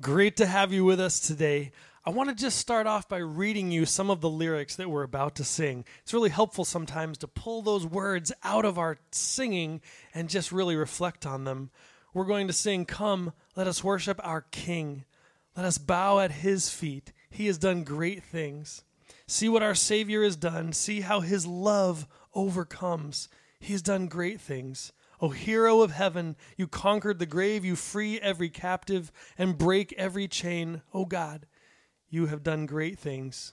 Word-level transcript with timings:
Great 0.00 0.36
to 0.36 0.46
have 0.46 0.72
you 0.72 0.82
with 0.82 0.98
us 0.98 1.20
today. 1.20 1.72
I 2.06 2.10
want 2.10 2.30
to 2.30 2.34
just 2.34 2.56
start 2.56 2.86
off 2.86 3.06
by 3.06 3.18
reading 3.18 3.70
you 3.70 3.84
some 3.84 4.08
of 4.08 4.22
the 4.22 4.30
lyrics 4.30 4.76
that 4.76 4.88
we're 4.88 5.02
about 5.02 5.34
to 5.34 5.44
sing. 5.44 5.84
It's 6.00 6.14
really 6.14 6.30
helpful 6.30 6.64
sometimes 6.64 7.18
to 7.18 7.28
pull 7.28 7.60
those 7.60 7.84
words 7.84 8.32
out 8.42 8.64
of 8.64 8.78
our 8.78 8.96
singing 9.12 9.82
and 10.14 10.30
just 10.30 10.52
really 10.52 10.74
reflect 10.74 11.26
on 11.26 11.44
them. 11.44 11.70
We're 12.14 12.24
going 12.24 12.46
to 12.46 12.54
sing, 12.54 12.86
Come, 12.86 13.34
let 13.56 13.66
us 13.66 13.84
worship 13.84 14.18
our 14.24 14.40
King. 14.40 15.04
Let 15.54 15.66
us 15.66 15.76
bow 15.76 16.20
at 16.20 16.32
his 16.32 16.70
feet. 16.70 17.12
He 17.28 17.44
has 17.48 17.58
done 17.58 17.84
great 17.84 18.22
things. 18.22 18.84
See 19.26 19.50
what 19.50 19.62
our 19.62 19.74
Savior 19.74 20.24
has 20.24 20.36
done. 20.36 20.72
See 20.72 21.02
how 21.02 21.20
his 21.20 21.46
love 21.46 22.06
overcomes. 22.34 23.28
He 23.58 23.74
has 23.74 23.82
done 23.82 24.06
great 24.06 24.40
things. 24.40 24.92
O 25.20 25.28
hero 25.28 25.82
of 25.82 25.92
heaven, 25.92 26.36
you 26.56 26.66
conquered 26.66 27.18
the 27.18 27.26
grave, 27.26 27.64
you 27.64 27.76
free 27.76 28.18
every 28.20 28.48
captive 28.48 29.12
and 29.36 29.58
break 29.58 29.92
every 29.94 30.26
chain. 30.26 30.82
O 30.94 31.04
God, 31.04 31.46
you 32.08 32.26
have 32.26 32.42
done 32.42 32.66
great 32.66 32.98
things. 32.98 33.52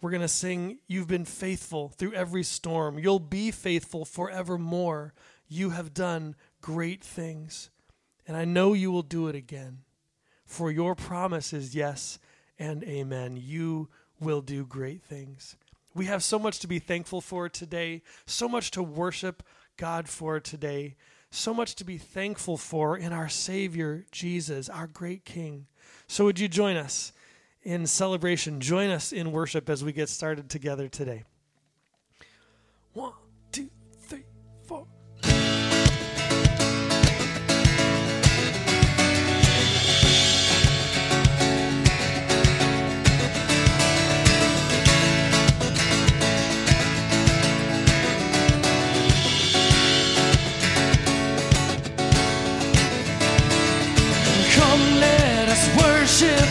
We're 0.00 0.10
going 0.10 0.20
to 0.20 0.28
sing, 0.28 0.78
You've 0.86 1.08
been 1.08 1.24
faithful 1.24 1.88
through 1.88 2.12
every 2.12 2.42
storm. 2.42 2.98
You'll 2.98 3.18
be 3.18 3.50
faithful 3.50 4.04
forevermore. 4.04 5.14
You 5.48 5.70
have 5.70 5.94
done 5.94 6.36
great 6.60 7.02
things. 7.02 7.70
And 8.26 8.36
I 8.36 8.44
know 8.44 8.74
you 8.74 8.92
will 8.92 9.02
do 9.02 9.28
it 9.28 9.34
again. 9.34 9.78
For 10.44 10.70
your 10.70 10.94
promise 10.94 11.54
is 11.54 11.74
yes 11.74 12.18
and 12.58 12.84
amen. 12.84 13.38
You 13.42 13.88
will 14.20 14.42
do 14.42 14.66
great 14.66 15.02
things. 15.02 15.56
We 15.94 16.06
have 16.06 16.22
so 16.22 16.38
much 16.38 16.58
to 16.58 16.66
be 16.66 16.78
thankful 16.78 17.20
for 17.20 17.48
today, 17.48 18.02
so 18.26 18.48
much 18.48 18.70
to 18.72 18.82
worship 18.82 19.42
God 19.76 20.08
for 20.08 20.40
today. 20.40 20.96
So 21.30 21.52
much 21.52 21.74
to 21.76 21.84
be 21.84 21.98
thankful 21.98 22.56
for 22.56 22.96
in 22.96 23.12
our 23.12 23.28
Savior, 23.28 24.06
Jesus, 24.12 24.68
our 24.68 24.86
great 24.86 25.24
King. 25.24 25.66
So, 26.06 26.24
would 26.24 26.38
you 26.38 26.48
join 26.48 26.76
us 26.76 27.12
in 27.62 27.86
celebration? 27.86 28.60
Join 28.60 28.90
us 28.90 29.12
in 29.12 29.32
worship 29.32 29.68
as 29.68 29.82
we 29.82 29.92
get 29.92 30.08
started 30.08 30.48
together 30.48 30.88
today. 30.88 31.24
One, 32.92 33.12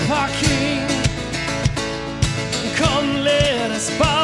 worship 0.04 0.18
our 0.18 0.30
King. 0.30 0.88
Come, 2.76 3.24
let 3.24 3.72
us 3.72 3.90
bow 4.00 4.23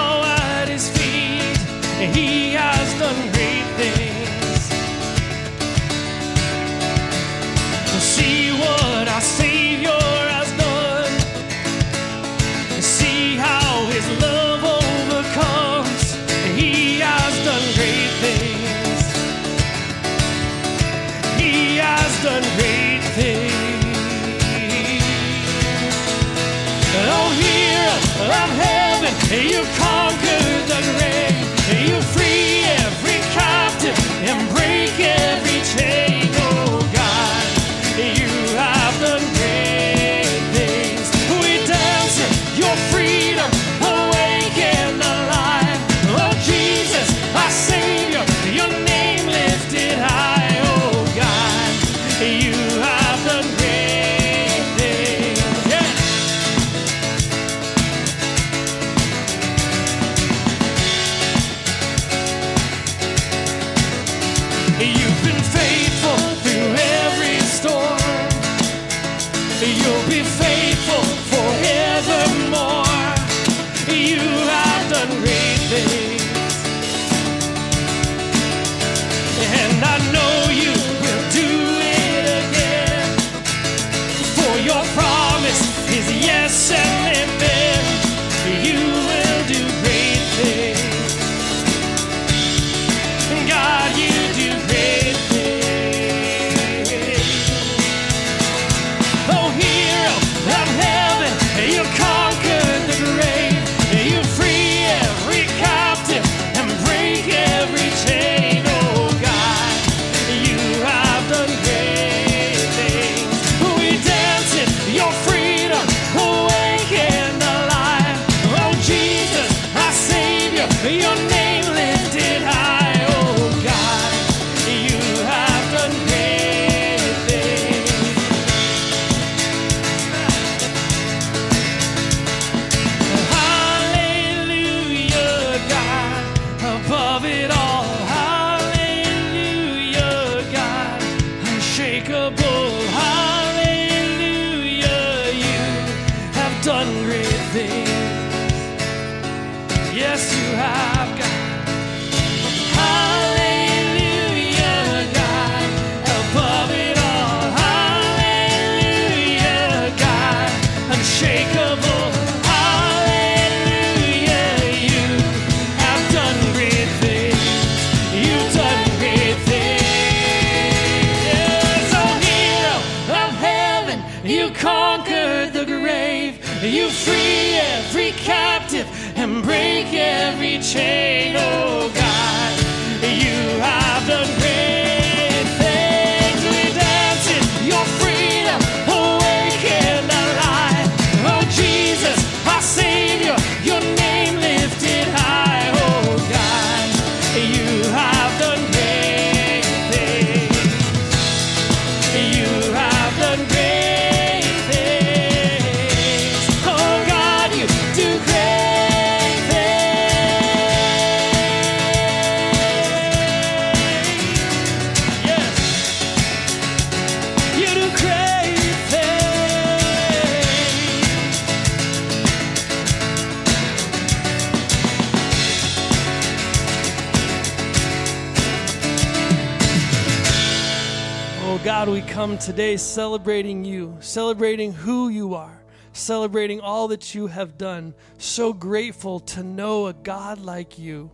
Today 232.39 232.77
celebrating 232.77 233.65
you, 233.65 233.97
celebrating 233.99 234.71
who 234.71 235.09
you 235.09 235.35
are, 235.35 235.61
celebrating 235.91 236.61
all 236.61 236.87
that 236.87 237.13
you 237.13 237.27
have 237.27 237.57
done. 237.57 237.93
So 238.17 238.53
grateful 238.53 239.19
to 239.19 239.43
know 239.43 239.87
a 239.87 239.93
God 239.93 240.39
like 240.39 240.79
you, 240.79 241.11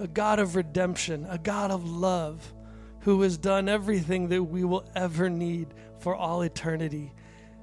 a 0.00 0.08
God 0.08 0.40
of 0.40 0.56
redemption, 0.56 1.28
a 1.30 1.38
God 1.38 1.70
of 1.70 1.88
love, 1.88 2.52
who 3.02 3.22
has 3.22 3.38
done 3.38 3.68
everything 3.68 4.28
that 4.30 4.42
we 4.42 4.64
will 4.64 4.84
ever 4.96 5.30
need 5.30 5.68
for 6.00 6.16
all 6.16 6.42
eternity. 6.42 7.12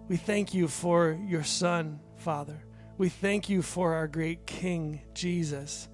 We 0.07 0.16
thank 0.16 0.54
you 0.54 0.69
for 0.69 1.19
your 1.28 1.44
Son, 1.44 2.00
Father. 2.16 2.64
We 2.98 3.10
thank 3.10 3.50
you 3.50 3.62
for 3.62 3.94
our 3.94 4.07
great 4.07 4.48
King, 4.48 5.02
Jesus. 5.14 5.90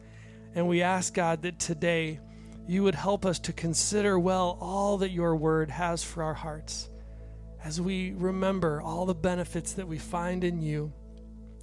And 0.53 0.67
we 0.67 0.83
ask, 0.83 1.15
God, 1.15 1.41
that 1.41 1.57
today, 1.57 2.19
you 2.67 2.83
would 2.83 2.95
help 2.95 3.25
us 3.25 3.39
to 3.39 3.53
consider 3.53 4.19
well 4.19 4.55
all 4.61 4.99
that 4.99 5.09
your 5.09 5.35
word 5.35 5.71
has 5.71 6.03
for 6.03 6.21
our 6.21 6.35
hearts 6.35 6.91
as 7.67 7.81
we 7.81 8.13
remember 8.13 8.81
all 8.81 9.05
the 9.05 9.13
benefits 9.13 9.73
that 9.73 9.85
we 9.85 9.97
find 9.97 10.45
in 10.45 10.61
you, 10.61 10.89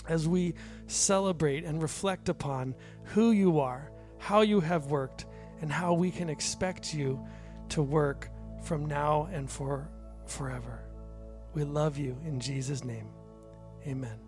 as 0.07 0.29
we 0.29 0.53
celebrate 0.87 1.65
and 1.65 1.81
reflect 1.81 2.29
upon 2.29 2.75
who 3.05 3.31
you 3.31 3.59
are, 3.59 3.91
how 4.19 4.43
you 4.43 4.61
have 4.61 4.89
worked, 4.89 5.25
and 5.63 5.73
how 5.73 5.95
we 5.95 6.11
can 6.11 6.29
expect 6.29 6.93
you 6.93 7.19
to 7.71 7.83
work 7.83 8.29
from 8.63 8.85
now 8.85 9.31
and 9.33 9.51
for 9.51 9.89
forever. 10.27 10.85
We 11.55 11.65
love 11.65 11.97
you 11.97 12.19
in 12.27 12.39
Jesus' 12.39 12.85
name. 12.85 13.09
Amen. 13.87 14.24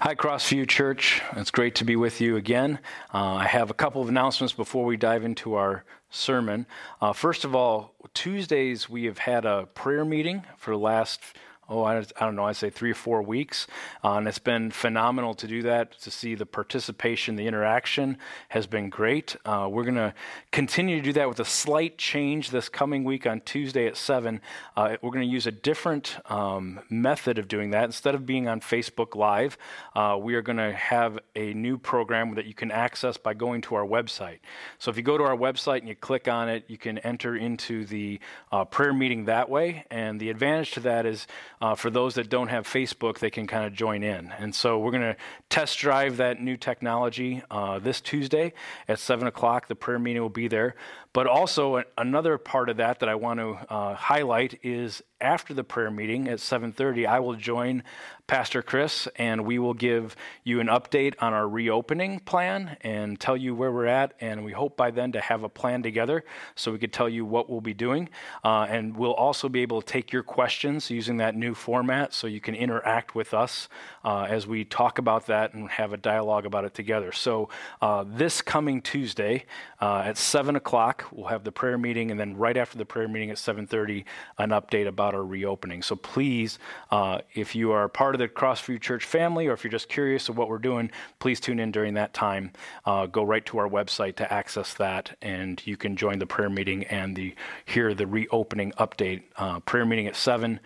Hi, 0.00 0.14
Crossview 0.14 0.66
Church. 0.66 1.20
It's 1.36 1.50
great 1.50 1.74
to 1.76 1.84
be 1.84 1.94
with 1.94 2.20
you 2.20 2.36
again. 2.36 2.78
Uh, 3.12 3.34
I 3.34 3.44
have 3.44 3.70
a 3.70 3.74
couple 3.74 4.00
of 4.00 4.08
announcements 4.08 4.54
before 4.54 4.86
we 4.86 4.96
dive 4.96 5.24
into 5.24 5.54
our 5.54 5.84
sermon. 6.10 6.66
Uh, 7.02 7.12
first 7.12 7.44
of 7.44 7.54
all, 7.54 7.94
Tuesdays 8.14 8.88
we 8.88 9.04
have 9.04 9.18
had 9.18 9.44
a 9.44 9.66
prayer 9.74 10.04
meeting 10.04 10.44
for 10.56 10.70
the 10.70 10.78
last 10.78 11.20
oh, 11.68 11.82
I, 11.82 11.98
I, 11.98 12.24
don't 12.24 12.34
know, 12.34 12.44
I'd 12.44 12.56
say 12.56 12.70
three 12.70 12.90
or 12.90 12.94
four 12.94 13.22
weeks. 13.22 13.66
Uh, 14.02 14.14
and 14.14 14.28
it's 14.28 14.38
been 14.38 14.70
phenomenal 14.70 15.34
to 15.34 15.46
do 15.46 15.62
that, 15.62 15.98
to 16.00 16.10
see 16.10 16.34
the 16.34 16.46
participation, 16.46 17.36
the 17.36 17.46
interaction 17.46 18.16
has 18.48 18.66
been 18.66 18.88
great. 18.88 19.36
Uh, 19.44 19.68
we're 19.70 19.84
going 19.84 19.94
to 19.94 20.14
continue 20.50 20.96
to 20.96 21.02
do 21.02 21.12
that 21.12 21.28
with 21.28 21.40
a 21.40 21.44
slight 21.44 21.98
change 21.98 22.50
this 22.50 22.68
coming 22.68 23.04
week 23.04 23.26
on 23.26 23.40
Tuesday 23.42 23.86
at 23.86 23.96
7. 23.96 24.40
Uh, 24.76 24.96
we're 25.02 25.10
going 25.10 25.26
to 25.26 25.32
use 25.32 25.46
a 25.46 25.52
different 25.52 26.16
um, 26.26 26.80
method 26.88 27.38
of 27.38 27.48
doing 27.48 27.70
that. 27.70 27.84
Instead 27.84 28.14
of 28.14 28.24
being 28.24 28.48
on 28.48 28.60
Facebook 28.60 29.14
Live, 29.14 29.58
uh, 29.94 30.18
we 30.20 30.34
are 30.34 30.42
going 30.42 30.58
to 30.58 30.72
have 30.72 31.18
a 31.36 31.52
new 31.52 31.76
program 31.76 32.34
that 32.34 32.46
you 32.46 32.54
can 32.54 32.70
access 32.70 33.16
by 33.16 33.34
going 33.34 33.60
to 33.62 33.74
our 33.74 33.84
website. 33.84 34.38
So 34.78 34.90
if 34.90 34.96
you 34.96 35.02
go 35.02 35.18
to 35.18 35.24
our 35.24 35.36
website 35.36 35.78
and 35.78 35.88
you 35.88 35.94
click 35.94 36.28
on 36.28 36.48
it, 36.48 36.64
you 36.68 36.78
can 36.78 36.98
enter 36.98 37.36
into 37.36 37.84
the 37.84 38.20
uh, 38.50 38.64
prayer 38.64 38.92
meeting 38.92 39.26
that 39.26 39.50
way. 39.50 39.84
And 39.90 40.18
the 40.18 40.30
advantage 40.30 40.72
to 40.72 40.80
that 40.80 41.04
is 41.04 41.26
uh, 41.60 41.74
for 41.74 41.90
those 41.90 42.14
that 42.14 42.28
don't 42.28 42.48
have 42.48 42.66
Facebook, 42.66 43.18
they 43.18 43.30
can 43.30 43.46
kind 43.46 43.64
of 43.64 43.72
join 43.72 44.02
in. 44.02 44.32
And 44.38 44.54
so 44.54 44.78
we're 44.78 44.92
going 44.92 45.02
to 45.02 45.16
test 45.50 45.78
drive 45.78 46.16
that 46.18 46.40
new 46.40 46.56
technology 46.56 47.42
uh, 47.50 47.78
this 47.78 48.00
Tuesday 48.00 48.52
at 48.86 48.98
7 48.98 49.26
o'clock. 49.26 49.68
The 49.68 49.74
prayer 49.74 49.98
meeting 49.98 50.22
will 50.22 50.28
be 50.28 50.48
there. 50.48 50.76
But 51.18 51.26
also, 51.26 51.82
another 51.96 52.38
part 52.38 52.68
of 52.68 52.76
that 52.76 53.00
that 53.00 53.08
I 53.08 53.16
want 53.16 53.40
to 53.40 53.58
uh, 53.68 53.94
highlight 53.96 54.60
is 54.62 55.02
after 55.20 55.52
the 55.52 55.64
prayer 55.64 55.90
meeting 55.90 56.28
at 56.28 56.38
7:30, 56.38 57.06
I 57.06 57.18
will 57.18 57.34
join 57.34 57.82
Pastor 58.28 58.60
Chris 58.62 59.08
and 59.16 59.46
we 59.46 59.58
will 59.58 59.74
give 59.74 60.14
you 60.44 60.60
an 60.60 60.66
update 60.66 61.14
on 61.18 61.32
our 61.32 61.48
reopening 61.48 62.20
plan 62.20 62.76
and 62.82 63.18
tell 63.18 63.36
you 63.36 63.54
where 63.54 63.72
we're 63.72 63.86
at. 63.86 64.12
And 64.20 64.44
we 64.44 64.52
hope 64.52 64.76
by 64.76 64.90
then 64.90 65.12
to 65.12 65.20
have 65.20 65.42
a 65.42 65.48
plan 65.48 65.82
together 65.82 66.24
so 66.54 66.70
we 66.70 66.78
could 66.78 66.92
tell 66.92 67.08
you 67.08 67.24
what 67.24 67.48
we'll 67.48 67.62
be 67.62 67.72
doing. 67.72 68.10
Uh, 68.44 68.66
and 68.68 68.96
we'll 68.96 69.14
also 69.14 69.48
be 69.48 69.62
able 69.62 69.80
to 69.80 69.86
take 69.86 70.12
your 70.12 70.22
questions 70.22 70.90
using 70.90 71.16
that 71.16 71.34
new 71.34 71.54
format 71.54 72.12
so 72.12 72.26
you 72.26 72.40
can 72.40 72.54
interact 72.54 73.14
with 73.14 73.32
us 73.32 73.68
uh, 74.04 74.26
as 74.28 74.46
we 74.46 74.62
talk 74.62 74.98
about 74.98 75.26
that 75.26 75.54
and 75.54 75.70
have 75.70 75.94
a 75.94 75.96
dialogue 75.96 76.44
about 76.44 76.66
it 76.66 76.74
together. 76.74 77.12
So 77.12 77.48
uh, 77.80 78.04
this 78.06 78.42
coming 78.42 78.82
Tuesday 78.82 79.46
uh, 79.80 80.02
at 80.04 80.18
7 80.18 80.54
o'clock, 80.54 81.07
we'll 81.12 81.28
have 81.28 81.44
the 81.44 81.52
prayer 81.52 81.78
meeting, 81.78 82.10
and 82.10 82.18
then 82.18 82.36
right 82.36 82.56
after 82.56 82.78
the 82.78 82.84
prayer 82.84 83.08
meeting 83.08 83.30
at 83.30 83.38
7:30, 83.38 84.04
an 84.38 84.50
update 84.50 84.86
about 84.86 85.14
our 85.14 85.24
reopening. 85.24 85.82
So 85.82 85.96
please, 85.96 86.58
uh, 86.90 87.20
if 87.34 87.54
you 87.54 87.72
are 87.72 87.88
part 87.88 88.14
of 88.14 88.18
the 88.18 88.28
Crossview 88.28 88.80
Church 88.80 89.04
family, 89.04 89.46
or 89.46 89.52
if 89.52 89.64
you're 89.64 89.70
just 89.70 89.88
curious 89.88 90.28
of 90.28 90.36
what 90.36 90.48
we're 90.48 90.58
doing, 90.58 90.90
please 91.18 91.40
tune 91.40 91.58
in 91.58 91.70
during 91.70 91.94
that 91.94 92.14
time. 92.14 92.52
Uh, 92.84 93.06
go 93.06 93.22
right 93.22 93.44
to 93.46 93.58
our 93.58 93.68
website 93.68 94.16
to 94.16 94.32
access 94.32 94.74
that, 94.74 95.16
and 95.22 95.66
you 95.66 95.76
can 95.76 95.96
join 95.96 96.18
the 96.18 96.26
prayer 96.26 96.50
meeting 96.50 96.84
and 96.84 97.16
the 97.16 97.34
hear 97.64 97.94
the 97.94 98.06
reopening 98.06 98.72
update. 98.72 99.22
Uh, 99.36 99.60
prayer 99.60 99.84
meeting 99.84 100.06
at 100.06 100.16
seven, 100.16 100.60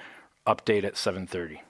update 0.47 0.85
at 0.85 0.97
seven 0.97 1.27
thirty. 1.27 1.63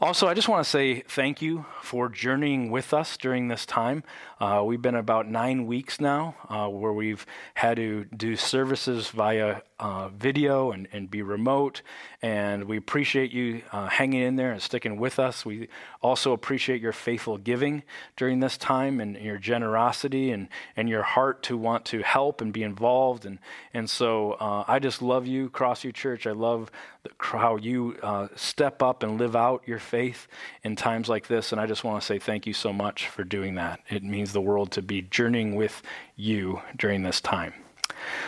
Also, 0.00 0.28
I 0.28 0.34
just 0.34 0.48
want 0.48 0.64
to 0.64 0.70
say 0.70 1.00
thank 1.00 1.42
you 1.42 1.66
for 1.82 2.08
journeying 2.08 2.70
with 2.70 2.94
us 2.94 3.16
during 3.16 3.48
this 3.48 3.66
time. 3.66 4.04
Uh, 4.40 4.62
we've 4.64 4.80
been 4.80 4.94
about 4.94 5.28
nine 5.28 5.66
weeks 5.66 6.00
now 6.00 6.36
uh, 6.48 6.68
where 6.68 6.92
we've 6.92 7.26
had 7.54 7.76
to 7.76 8.04
do 8.16 8.36
services 8.36 9.08
via 9.08 9.62
uh, 9.80 10.08
video 10.08 10.70
and, 10.70 10.88
and 10.92 11.10
be 11.10 11.22
remote. 11.22 11.82
And 12.22 12.64
we 12.64 12.76
appreciate 12.76 13.32
you 13.32 13.62
uh, 13.72 13.88
hanging 13.88 14.22
in 14.22 14.36
there 14.36 14.52
and 14.52 14.62
sticking 14.62 14.98
with 14.98 15.18
us. 15.18 15.44
We 15.44 15.68
also 16.02 16.32
appreciate 16.32 16.80
your 16.80 16.92
faithful 16.92 17.38
giving 17.38 17.82
during 18.16 18.40
this 18.40 18.56
time 18.56 19.00
and 19.00 19.16
your 19.16 19.38
generosity 19.38 20.30
and, 20.30 20.48
and 20.76 20.88
your 20.88 21.02
heart 21.02 21.42
to 21.44 21.56
want 21.56 21.84
to 21.86 22.02
help 22.02 22.40
and 22.40 22.52
be 22.52 22.62
involved. 22.62 23.24
And, 23.24 23.38
and 23.74 23.88
so 23.88 24.32
uh, 24.32 24.64
I 24.66 24.78
just 24.78 25.02
love 25.02 25.26
you, 25.26 25.50
Crossview 25.50 25.94
Church. 25.94 26.26
I 26.26 26.32
love 26.32 26.70
how 27.18 27.56
you 27.56 27.96
uh, 28.02 28.28
step 28.36 28.82
up 28.82 29.02
and 29.02 29.18
live 29.18 29.36
out 29.36 29.62
your 29.66 29.78
faith 29.78 30.26
in 30.62 30.76
times 30.76 31.08
like 31.08 31.26
this. 31.26 31.52
And 31.52 31.60
I 31.60 31.66
just 31.66 31.84
want 31.84 32.00
to 32.00 32.06
say 32.06 32.18
thank 32.18 32.46
you 32.46 32.52
so 32.52 32.72
much 32.72 33.08
for 33.08 33.24
doing 33.24 33.54
that. 33.54 33.80
It 33.88 34.02
means 34.02 34.32
the 34.32 34.40
world 34.40 34.70
to 34.72 34.82
be 34.82 35.02
journeying 35.02 35.54
with 35.54 35.82
you 36.16 36.60
during 36.76 37.02
this 37.02 37.20
time. 37.20 37.54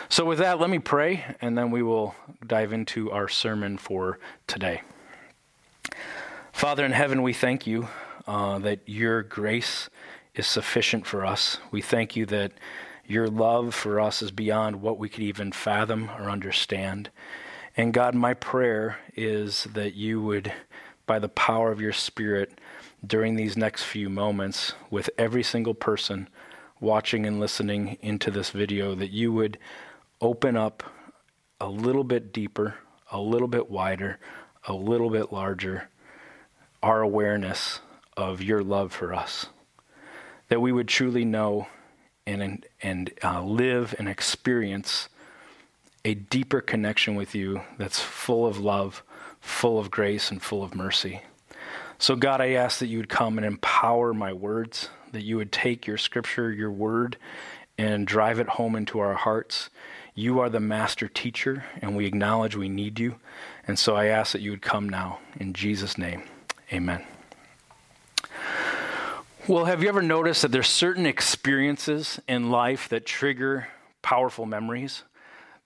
So, 0.09 0.25
with 0.25 0.39
that, 0.39 0.59
let 0.59 0.69
me 0.69 0.79
pray, 0.79 1.23
and 1.41 1.57
then 1.57 1.71
we 1.71 1.81
will 1.81 2.13
dive 2.45 2.73
into 2.73 3.11
our 3.11 3.29
sermon 3.29 3.77
for 3.77 4.19
today. 4.45 4.81
Father 6.51 6.85
in 6.85 6.91
heaven, 6.91 7.21
we 7.21 7.33
thank 7.33 7.65
you 7.65 7.87
uh, 8.27 8.59
that 8.59 8.81
your 8.85 9.23
grace 9.23 9.89
is 10.35 10.47
sufficient 10.47 11.05
for 11.05 11.25
us. 11.25 11.57
We 11.71 11.81
thank 11.81 12.15
you 12.15 12.25
that 12.27 12.51
your 13.05 13.27
love 13.27 13.73
for 13.73 13.99
us 13.99 14.21
is 14.21 14.31
beyond 14.31 14.81
what 14.81 14.97
we 14.97 15.09
could 15.09 15.23
even 15.23 15.51
fathom 15.51 16.09
or 16.17 16.29
understand. 16.29 17.09
And 17.77 17.93
God, 17.93 18.15
my 18.15 18.33
prayer 18.33 18.97
is 19.15 19.65
that 19.73 19.93
you 19.93 20.21
would, 20.21 20.51
by 21.05 21.19
the 21.19 21.29
power 21.29 21.71
of 21.71 21.79
your 21.79 21.93
Spirit, 21.93 22.59
during 23.05 23.35
these 23.35 23.55
next 23.55 23.83
few 23.83 24.09
moments, 24.09 24.73
with 24.89 25.09
every 25.17 25.43
single 25.43 25.73
person 25.73 26.27
watching 26.79 27.25
and 27.25 27.39
listening 27.39 27.97
into 28.01 28.29
this 28.29 28.49
video 28.49 28.95
that 28.95 29.11
you 29.11 29.31
would 29.31 29.57
open 30.19 30.57
up 30.57 30.83
a 31.59 31.67
little 31.67 32.03
bit 32.03 32.33
deeper, 32.33 32.75
a 33.11 33.19
little 33.19 33.47
bit 33.47 33.69
wider, 33.69 34.19
a 34.67 34.73
little 34.73 35.09
bit 35.09 35.31
larger 35.31 35.87
our 36.83 37.01
awareness 37.01 37.79
of 38.17 38.41
your 38.41 38.63
love 38.63 38.91
for 38.91 39.13
us. 39.13 39.47
That 40.49 40.61
we 40.61 40.71
would 40.71 40.87
truly 40.87 41.25
know 41.25 41.67
and, 42.25 42.65
and 42.81 43.11
uh, 43.23 43.43
live 43.43 43.95
and 43.97 44.09
experience 44.09 45.09
a 46.03 46.13
deeper 46.13 46.61
connection 46.61 47.15
with 47.15 47.35
you 47.35 47.61
that's 47.77 47.99
full 47.99 48.45
of 48.45 48.59
love, 48.59 49.03
full 49.39 49.79
of 49.79 49.91
grace, 49.91 50.31
and 50.31 50.41
full 50.41 50.63
of 50.63 50.75
mercy. 50.75 51.21
So, 51.97 52.15
God, 52.15 52.41
I 52.41 52.51
ask 52.51 52.79
that 52.79 52.87
you 52.87 52.97
would 52.97 53.09
come 53.09 53.37
and 53.37 53.45
empower 53.45 54.13
my 54.13 54.33
words, 54.33 54.89
that 55.11 55.21
you 55.21 55.37
would 55.37 55.51
take 55.51 55.85
your 55.85 55.97
scripture, 55.97 56.51
your 56.51 56.71
word, 56.71 57.17
and 57.77 58.07
drive 58.07 58.39
it 58.39 58.49
home 58.49 58.75
into 58.75 58.99
our 58.99 59.13
hearts. 59.13 59.69
You 60.15 60.39
are 60.39 60.49
the 60.49 60.59
master 60.59 61.07
teacher, 61.07 61.63
and 61.81 61.95
we 61.95 62.05
acknowledge 62.05 62.55
we 62.55 62.69
need 62.69 62.99
you. 62.99 63.15
And 63.67 63.77
so 63.77 63.95
I 63.95 64.07
ask 64.07 64.33
that 64.33 64.41
you 64.41 64.51
would 64.51 64.61
come 64.61 64.89
now. 64.89 65.19
In 65.39 65.53
Jesus' 65.53 65.97
name, 65.97 66.23
amen. 66.73 67.03
Well, 69.47 69.65
have 69.65 69.81
you 69.81 69.89
ever 69.89 70.01
noticed 70.01 70.41
that 70.43 70.51
there's 70.51 70.69
certain 70.69 71.05
experiences 71.05 72.19
in 72.27 72.51
life 72.51 72.89
that 72.89 73.05
trigger 73.05 73.67
powerful 74.01 74.45
memories? 74.45 75.03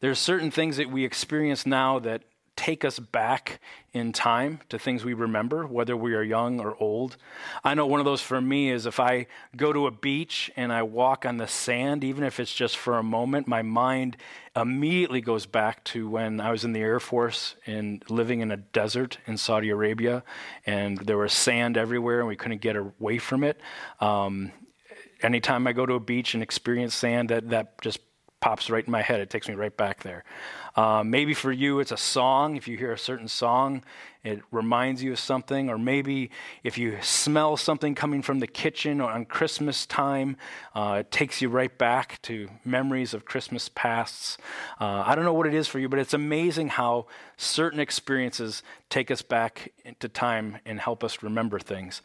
There's 0.05 0.19
certain 0.19 0.51
things 0.51 0.77
that 0.77 0.91
we 0.91 1.03
experience 1.03 1.65
now 1.65 1.97
that 1.97 2.21
take 2.55 2.85
us 2.85 3.00
back 3.00 3.59
in 3.91 4.13
time 4.13 4.59
to 4.69 4.77
things 4.77 5.03
we 5.03 5.15
remember, 5.15 5.65
whether 5.65 5.97
we 5.97 6.13
are 6.13 6.21
young 6.21 6.59
or 6.59 6.77
old. 6.79 7.17
I 7.63 7.74
know 7.74 7.88
one 7.88 8.00
of 8.00 8.05
those 8.05 8.21
for 8.21 8.39
me 8.39 8.69
is 8.69 8.85
if 8.85 9.00
I 9.00 9.25
go 9.57 9.74
to 9.74 9.88
a 9.88 9.91
beach 9.91 10.51
and 10.55 10.71
I 10.71 10.83
walk 10.83 11.25
on 11.25 11.38
the 11.38 11.47
sand, 11.47 12.03
even 12.03 12.24
if 12.24 12.39
it's 12.39 12.53
just 12.53 12.77
for 12.77 13.00
a 13.00 13.03
moment, 13.03 13.47
my 13.47 13.63
mind 13.63 14.15
immediately 14.55 15.21
goes 15.21 15.47
back 15.47 15.83
to 15.85 16.07
when 16.07 16.39
I 16.39 16.51
was 16.51 16.63
in 16.63 16.74
the 16.74 16.81
Air 16.81 17.00
Force 17.00 17.55
and 17.65 18.07
living 18.07 18.41
in 18.41 18.51
a 18.51 18.57
desert 18.57 19.17
in 19.25 19.38
Saudi 19.39 19.71
Arabia, 19.71 20.24
and 20.67 21.00
there 21.00 21.17
was 21.17 21.33
sand 21.33 21.77
everywhere 21.77 22.19
and 22.19 22.27
we 22.27 22.35
couldn't 22.35 22.62
get 22.62 22.75
away 22.75 23.17
from 23.17 23.43
it. 23.43 23.59
Um, 24.00 24.51
anytime 25.24 25.65
I 25.65 25.74
go 25.74 25.88
to 25.88 25.95
a 25.95 26.00
beach 26.00 26.35
and 26.35 26.43
experience 26.43 26.93
sand, 26.93 27.29
that, 27.29 27.50
that 27.50 27.81
just 27.81 28.01
pops 28.46 28.70
right 28.70 28.86
in 28.86 28.92
my 28.92 29.02
head. 29.02 29.20
It 29.20 29.32
takes 29.32 29.48
me 29.48 29.56
right 29.56 29.75
back 29.75 30.04
there. 30.04 30.24
Uh, 30.75 31.04
maybe 31.04 31.34
for 31.34 31.52
you, 31.52 31.80
it's 31.80 31.92
a 31.92 31.98
song. 31.98 32.58
If 32.58 32.68
you 32.68 32.78
hear 32.78 32.92
a 32.92 32.98
certain 32.98 33.28
song, 33.28 33.84
it 34.24 34.40
reminds 34.52 35.02
you 35.02 35.14
of 35.14 35.18
something. 35.18 35.68
Or 35.68 35.80
maybe 35.80 36.30
if 36.64 36.78
you 36.78 37.00
smell 37.02 37.58
something 37.58 37.96
coming 37.96 38.22
from 38.22 38.42
the 38.42 38.46
kitchen 38.46 39.02
or 39.02 39.10
on 39.10 39.25
Christmas 39.25 39.88
time, 39.88 40.38
uh, 40.75 40.98
it 41.00 41.10
takes 41.10 41.42
you 41.42 41.50
right 41.50 41.75
back 41.75 42.22
to 42.22 42.48
memories 42.64 43.16
of 43.16 43.25
Christmas 43.25 43.68
pasts. 43.74 44.38
Uh, 44.80 45.02
I 45.04 45.16
don't 45.16 45.25
know 45.25 45.34
what 45.34 45.48
it 45.48 45.56
is 45.56 45.68
for 45.68 45.80
you, 45.80 45.90
but 45.90 45.98
it's 45.98 46.14
amazing 46.14 46.68
how 46.68 47.08
certain 47.38 47.80
experiences 47.80 48.62
take 48.92 49.10
us 49.10 49.24
back 49.24 49.74
into 49.84 50.08
time 50.08 50.60
and 50.68 50.80
help 50.80 51.04
us 51.04 51.24
remember 51.24 51.58
things. 51.58 52.04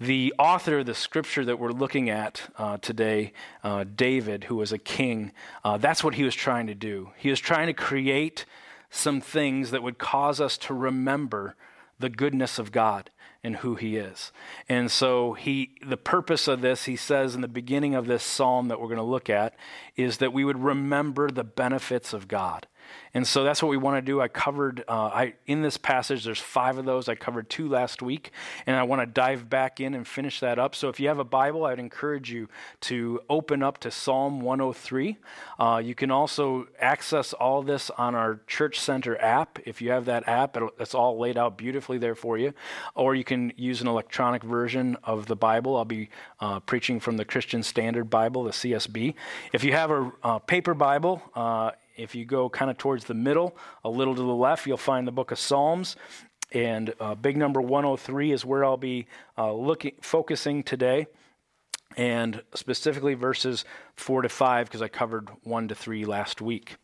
The 0.00 0.34
author 0.38 0.80
of 0.80 0.86
the 0.86 0.94
scripture 0.94 1.44
that 1.44 1.58
we're 1.58 1.70
looking 1.70 2.10
at 2.10 2.42
uh, 2.58 2.78
today, 2.78 3.32
uh, 3.62 3.84
David, 3.84 4.44
who 4.44 4.56
was 4.56 4.72
a 4.72 4.78
king, 4.78 5.30
uh, 5.62 5.78
that's 5.78 6.02
what 6.02 6.14
he 6.14 6.24
was 6.24 6.34
trying 6.34 6.66
to 6.66 6.74
do. 6.74 7.10
He 7.16 7.30
was 7.30 7.38
trying 7.38 7.68
to 7.68 7.72
create 7.72 8.44
some 8.90 9.20
things 9.20 9.70
that 9.70 9.82
would 9.82 9.98
cause 9.98 10.40
us 10.40 10.58
to 10.58 10.74
remember 10.74 11.54
the 11.98 12.08
goodness 12.08 12.58
of 12.58 12.72
God 12.72 13.10
and 13.44 13.56
who 13.56 13.76
he 13.76 13.96
is. 13.96 14.32
And 14.68 14.90
so 14.90 15.34
he 15.34 15.72
the 15.86 15.96
purpose 15.96 16.48
of 16.48 16.60
this, 16.60 16.86
he 16.86 16.96
says 16.96 17.34
in 17.34 17.40
the 17.40 17.48
beginning 17.48 17.94
of 17.94 18.06
this 18.06 18.22
psalm 18.22 18.68
that 18.68 18.80
we're 18.80 18.88
going 18.88 18.96
to 18.96 19.04
look 19.04 19.30
at, 19.30 19.54
is 19.96 20.18
that 20.18 20.32
we 20.32 20.44
would 20.44 20.58
remember 20.58 21.30
the 21.30 21.44
benefits 21.44 22.12
of 22.12 22.26
God. 22.26 22.66
And 23.14 23.26
so 23.26 23.44
that's 23.44 23.62
what 23.62 23.68
we 23.68 23.76
want 23.76 23.96
to 23.96 24.02
do. 24.02 24.20
I 24.20 24.28
covered 24.28 24.84
uh, 24.88 25.06
I, 25.06 25.34
in 25.46 25.62
this 25.62 25.76
passage, 25.76 26.24
there's 26.24 26.40
five 26.40 26.78
of 26.78 26.84
those. 26.84 27.08
I 27.08 27.14
covered 27.14 27.48
two 27.48 27.68
last 27.68 28.02
week, 28.02 28.32
and 28.66 28.76
I 28.76 28.82
want 28.82 29.02
to 29.02 29.06
dive 29.06 29.48
back 29.48 29.78
in 29.78 29.94
and 29.94 30.06
finish 30.06 30.40
that 30.40 30.58
up. 30.58 30.74
So 30.74 30.88
if 30.88 30.98
you 30.98 31.06
have 31.08 31.20
a 31.20 31.24
Bible, 31.24 31.64
I'd 31.64 31.78
encourage 31.78 32.32
you 32.32 32.48
to 32.82 33.20
open 33.30 33.62
up 33.62 33.78
to 33.78 33.90
Psalm 33.90 34.40
103. 34.40 35.16
Uh, 35.58 35.80
you 35.84 35.94
can 35.94 36.10
also 36.10 36.66
access 36.80 37.32
all 37.32 37.62
this 37.62 37.88
on 37.90 38.16
our 38.16 38.40
Church 38.48 38.80
Center 38.80 39.20
app. 39.20 39.60
If 39.64 39.80
you 39.80 39.90
have 39.92 40.06
that 40.06 40.28
app, 40.28 40.58
it's 40.80 40.94
all 40.94 41.18
laid 41.18 41.38
out 41.38 41.56
beautifully 41.56 41.98
there 41.98 42.16
for 42.16 42.36
you. 42.36 42.52
Or 42.96 43.14
you 43.14 43.24
can 43.24 43.52
use 43.56 43.80
an 43.80 43.86
electronic 43.86 44.42
version 44.42 44.96
of 45.04 45.26
the 45.26 45.36
Bible. 45.36 45.76
I'll 45.76 45.84
be 45.84 46.10
uh, 46.40 46.60
preaching 46.60 46.98
from 46.98 47.16
the 47.16 47.24
Christian 47.24 47.62
Standard 47.62 48.10
Bible, 48.10 48.44
the 48.44 48.50
CSB. 48.50 49.14
If 49.52 49.62
you 49.62 49.72
have 49.72 49.90
a 49.90 50.12
uh, 50.22 50.38
paper 50.40 50.74
Bible, 50.74 51.22
uh, 51.34 51.70
if 51.96 52.14
you 52.14 52.24
go 52.24 52.48
kind 52.48 52.70
of 52.70 52.78
towards 52.78 53.04
the 53.04 53.14
middle, 53.14 53.56
a 53.84 53.90
little 53.90 54.14
to 54.14 54.22
the 54.22 54.34
left, 54.34 54.66
you'll 54.66 54.76
find 54.76 55.06
the 55.06 55.12
book 55.12 55.30
of 55.30 55.38
Psalms. 55.38 55.96
And 56.52 56.94
uh, 57.00 57.14
big 57.14 57.36
number 57.36 57.60
103 57.60 58.32
is 58.32 58.44
where 58.44 58.64
I'll 58.64 58.76
be 58.76 59.06
uh, 59.36 59.52
looking, 59.52 59.92
focusing 60.00 60.62
today, 60.62 61.06
and 61.96 62.42
specifically 62.54 63.14
verses 63.14 63.64
4 63.96 64.22
to 64.22 64.28
5, 64.28 64.66
because 64.66 64.82
I 64.82 64.88
covered 64.88 65.28
1 65.42 65.68
to 65.68 65.74
3 65.74 66.04
last 66.04 66.40
week. 66.40 66.76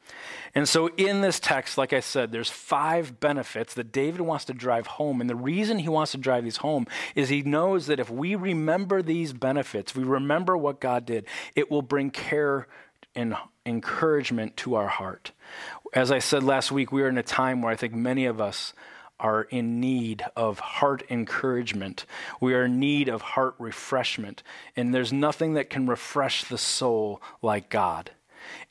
And 0.54 0.68
so 0.68 0.88
in 0.96 1.20
this 1.20 1.40
text, 1.40 1.78
like 1.78 1.92
I 1.92 2.00
said, 2.00 2.30
there's 2.30 2.50
five 2.50 3.20
benefits 3.20 3.74
that 3.74 3.92
David 3.92 4.20
wants 4.20 4.44
to 4.46 4.52
drive 4.52 4.86
home. 4.86 5.20
And 5.20 5.28
the 5.28 5.36
reason 5.36 5.78
he 5.78 5.88
wants 5.88 6.12
to 6.12 6.18
drive 6.18 6.44
these 6.44 6.58
home 6.58 6.86
is 7.14 7.28
he 7.28 7.42
knows 7.42 7.86
that 7.86 8.00
if 8.00 8.10
we 8.10 8.34
remember 8.34 9.02
these 9.02 9.32
benefits, 9.32 9.94
we 9.94 10.04
remember 10.04 10.56
what 10.56 10.80
God 10.80 11.06
did, 11.06 11.26
it 11.56 11.70
will 11.70 11.82
bring 11.82 12.10
care 12.10 12.68
and 13.14 13.34
encouragement 13.66 14.56
to 14.58 14.74
our 14.74 14.88
heart. 14.88 15.32
As 15.92 16.10
I 16.10 16.18
said 16.18 16.42
last 16.42 16.70
week, 16.70 16.92
we 16.92 17.02
are 17.02 17.08
in 17.08 17.18
a 17.18 17.22
time 17.22 17.62
where 17.62 17.72
I 17.72 17.76
think 17.76 17.94
many 17.94 18.26
of 18.26 18.40
us 18.40 18.72
are 19.18 19.42
in 19.42 19.80
need 19.80 20.24
of 20.34 20.58
heart 20.58 21.02
encouragement. 21.10 22.06
We 22.40 22.54
are 22.54 22.64
in 22.64 22.80
need 22.80 23.08
of 23.08 23.20
heart 23.22 23.54
refreshment. 23.58 24.42
And 24.76 24.94
there's 24.94 25.12
nothing 25.12 25.54
that 25.54 25.70
can 25.70 25.86
refresh 25.86 26.44
the 26.44 26.58
soul 26.58 27.20
like 27.42 27.68
God. 27.68 28.12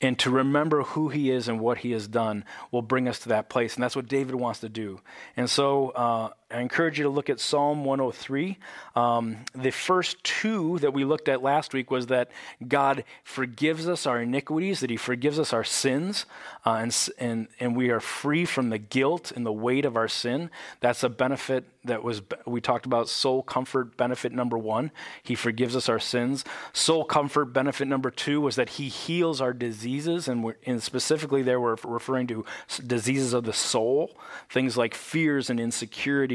And 0.00 0.18
to 0.18 0.30
remember 0.30 0.82
who 0.82 1.08
he 1.08 1.30
is 1.30 1.46
and 1.46 1.60
what 1.60 1.78
he 1.78 1.92
has 1.92 2.08
done 2.08 2.44
will 2.72 2.82
bring 2.82 3.08
us 3.08 3.20
to 3.20 3.28
that 3.28 3.48
place. 3.48 3.74
And 3.74 3.84
that's 3.84 3.96
what 3.96 4.08
David 4.08 4.34
wants 4.34 4.60
to 4.60 4.68
do. 4.68 5.00
And 5.36 5.48
so 5.48 5.90
uh, 5.90 6.30
I 6.52 6.60
encourage 6.60 6.98
you 6.98 7.04
to 7.04 7.10
look 7.10 7.30
at 7.30 7.38
Psalm 7.38 7.84
103. 7.84 8.58
Um, 8.96 9.36
the 9.54 9.70
first 9.70 10.22
two 10.24 10.80
that 10.80 10.92
we 10.92 11.04
looked 11.04 11.28
at 11.28 11.42
last 11.42 11.72
week 11.72 11.92
was 11.92 12.08
that 12.08 12.30
God 12.66 13.04
forgives 13.22 13.88
us 13.88 14.04
our 14.04 14.20
iniquities, 14.20 14.80
that 14.80 14.90
He 14.90 14.96
forgives 14.96 15.38
us 15.38 15.52
our 15.52 15.62
sins, 15.62 16.26
uh, 16.66 16.74
and, 16.74 17.08
and, 17.18 17.48
and 17.60 17.76
we 17.76 17.90
are 17.90 18.00
free 18.00 18.44
from 18.44 18.70
the 18.70 18.78
guilt 18.78 19.30
and 19.30 19.46
the 19.46 19.52
weight 19.52 19.84
of 19.84 19.96
our 19.96 20.08
sin. 20.08 20.50
That's 20.80 21.04
a 21.04 21.08
benefit 21.08 21.64
that 21.84 22.02
was, 22.02 22.20
we 22.46 22.60
talked 22.60 22.84
about 22.84 23.08
soul 23.08 23.42
comfort 23.42 23.96
benefit 23.96 24.32
number 24.32 24.58
one. 24.58 24.90
He 25.22 25.34
forgives 25.34 25.74
us 25.74 25.88
our 25.88 26.00
sins. 26.00 26.44
Soul 26.72 27.04
comfort 27.04 27.46
benefit 27.46 27.86
number 27.86 28.10
two 28.10 28.40
was 28.40 28.56
that 28.56 28.70
He 28.70 28.88
heals 28.88 29.40
our 29.40 29.52
diseases, 29.52 30.26
and, 30.26 30.52
and 30.66 30.82
specifically 30.82 31.42
there 31.42 31.60
we're 31.60 31.76
referring 31.84 32.26
to 32.26 32.44
diseases 32.84 33.32
of 33.32 33.44
the 33.44 33.52
soul, 33.52 34.18
things 34.48 34.76
like 34.76 34.94
fears 34.94 35.48
and 35.48 35.60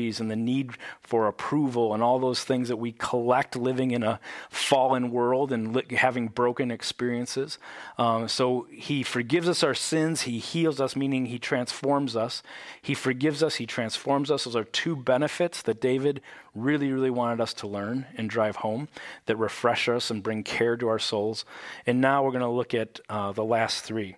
and 0.06 0.30
the 0.30 0.36
need 0.36 0.72
for 1.02 1.28
approval 1.28 1.94
and 1.94 2.02
all 2.02 2.20
those 2.20 2.44
things 2.44 2.68
that 2.70 2.78
we 2.78 2.92
collect 2.92 3.56
living 3.56 3.92
in 3.92 4.04
a 4.04 4.20
fallen 4.50 5.12
world 5.12 5.52
and 5.52 5.76
li- 5.76 5.96
having 5.96 6.28
broken 6.28 6.72
experiences. 6.72 7.58
Um, 7.98 8.28
so 8.28 8.68
he 8.72 9.04
forgives 9.04 9.50
us 9.50 9.64
our 9.64 9.74
sins, 9.74 10.24
he 10.24 10.40
heals 10.40 10.80
us, 10.80 10.96
meaning 10.96 11.26
he 11.26 11.40
transforms 11.40 12.16
us. 12.16 12.44
He 12.82 12.94
forgives 12.94 13.42
us, 13.42 13.56
he 13.56 13.66
transforms 13.66 14.30
us. 14.30 14.46
Those 14.46 14.56
are 14.56 14.64
two 14.64 14.96
benefits 14.96 15.62
that 15.64 15.82
David 15.82 16.22
really, 16.54 16.92
really 16.92 17.10
wanted 17.10 17.42
us 17.42 17.54
to 17.56 17.68
learn 17.68 18.06
and 18.18 18.30
drive 18.30 18.58
home 18.58 18.88
that 19.26 19.38
refresh 19.38 19.90
us 19.90 20.10
and 20.10 20.24
bring 20.24 20.44
care 20.44 20.78
to 20.78 20.88
our 20.88 21.00
souls. 21.00 21.46
And 21.86 22.00
now 22.02 22.24
we're 22.24 22.32
going 22.32 22.42
to 22.42 22.50
look 22.50 22.74
at 22.74 23.00
uh, 23.10 23.32
the 23.32 23.44
last 23.44 23.84
three. 23.84 24.16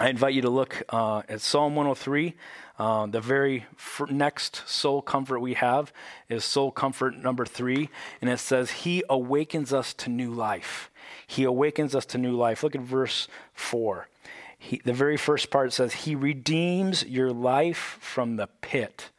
I 0.00 0.10
invite 0.10 0.34
you 0.34 0.42
to 0.42 0.50
look 0.50 0.84
uh, 0.90 1.22
at 1.28 1.40
Psalm 1.40 1.74
103. 1.74 2.36
Uh, 2.78 3.06
the 3.06 3.20
very 3.20 3.66
next 4.08 4.68
soul 4.68 5.02
comfort 5.02 5.40
we 5.40 5.54
have 5.54 5.92
is 6.28 6.44
soul 6.44 6.70
comfort 6.70 7.16
number 7.16 7.44
three, 7.44 7.88
and 8.20 8.30
it 8.30 8.38
says, 8.38 8.70
He 8.70 9.02
awakens 9.10 9.72
us 9.72 9.92
to 9.94 10.10
new 10.10 10.30
life. 10.30 10.90
He 11.26 11.42
awakens 11.42 11.94
us 11.94 12.06
to 12.06 12.18
new 12.18 12.36
life. 12.36 12.62
Look 12.62 12.76
at 12.76 12.80
verse 12.80 13.26
four. 13.52 14.08
He, 14.56 14.80
the 14.84 14.92
very 14.92 15.16
first 15.16 15.50
part 15.50 15.72
says, 15.72 15.92
He 15.92 16.14
redeems 16.14 17.04
your 17.04 17.32
life 17.32 17.98
from 18.00 18.36
the 18.36 18.48
pit. 18.60 19.10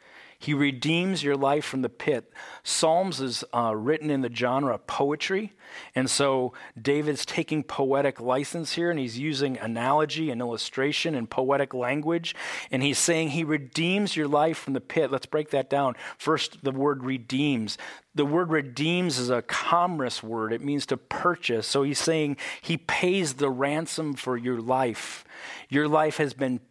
He 0.42 0.54
redeems 0.54 1.22
your 1.22 1.36
life 1.36 1.66
from 1.66 1.82
the 1.82 1.90
pit. 1.90 2.32
Psalms 2.64 3.20
is 3.20 3.44
uh, 3.54 3.76
written 3.76 4.10
in 4.10 4.22
the 4.22 4.34
genre 4.34 4.78
poetry. 4.78 5.52
And 5.94 6.10
so 6.10 6.54
David's 6.82 7.26
taking 7.26 7.62
poetic 7.62 8.22
license 8.22 8.74
here 8.74 8.90
and 8.90 8.98
he's 8.98 9.20
using 9.20 9.58
analogy 9.58 10.32
and 10.32 10.40
illustration 10.40 11.14
and 11.14 11.30
poetic 11.30 11.74
language. 11.74 12.36
And 12.72 12.82
he's 12.82 12.98
saying 12.98 13.32
he 13.32 13.44
redeems 13.44 14.16
your 14.16 14.30
life 14.30 14.58
from 14.58 14.72
the 14.72 14.82
pit. 14.82 15.12
Let's 15.12 15.26
break 15.26 15.50
that 15.50 15.70
down. 15.70 15.96
First, 16.18 16.64
the 16.64 16.72
word 16.72 17.04
redeems. 17.04 17.78
The 18.16 18.26
word 18.26 18.50
redeems 18.50 19.20
is 19.20 19.30
a 19.30 19.42
commerce 19.42 20.24
word, 20.24 20.54
it 20.54 20.64
means 20.64 20.86
to 20.88 20.98
purchase. 20.98 21.68
So 21.68 21.84
he's 21.84 22.00
saying 22.00 22.38
he 22.62 22.78
pays 22.78 23.36
the 23.36 23.50
ransom 23.50 24.14
for 24.14 24.38
your 24.38 24.62
life. 24.62 25.26
Your 25.68 25.88
life 25.88 26.18
has 26.18 26.34
been 26.34 26.62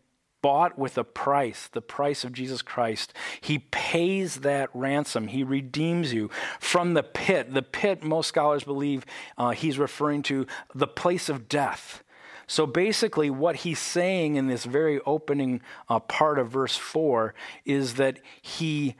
bought 0.49 0.79
with 0.79 0.97
a 0.97 1.05
price, 1.05 1.69
the 1.71 1.83
price 1.83 2.25
of 2.25 2.33
Jesus 2.33 2.63
Christ. 2.63 3.13
He 3.39 3.59
pays 3.59 4.37
that 4.37 4.71
ransom. 4.73 5.29
He 5.29 5.45
redeems 5.45 6.15
you 6.15 6.31
from 6.59 6.95
the 6.95 7.03
pit. 7.03 7.53
The 7.53 7.61
pit, 7.61 8.03
most 8.03 8.29
scholars 8.29 8.65
believe 8.65 9.05
uh, 9.37 9.51
he's 9.51 9.79
referring 9.79 10.23
to 10.23 10.47
the 10.75 10.87
place 10.87 11.29
of 11.29 11.51
death. 11.51 12.03
So 12.47 12.65
basically, 12.65 13.29
what 13.29 13.57
he's 13.57 13.79
saying 13.79 14.37
in 14.37 14.47
this 14.47 14.65
very 14.65 15.01
opening 15.05 15.61
uh, 15.87 15.99
part 15.99 16.39
of 16.39 16.49
verse 16.49 16.79
4 16.79 17.35
is 17.67 17.97
that 17.97 18.19
he 18.41 18.97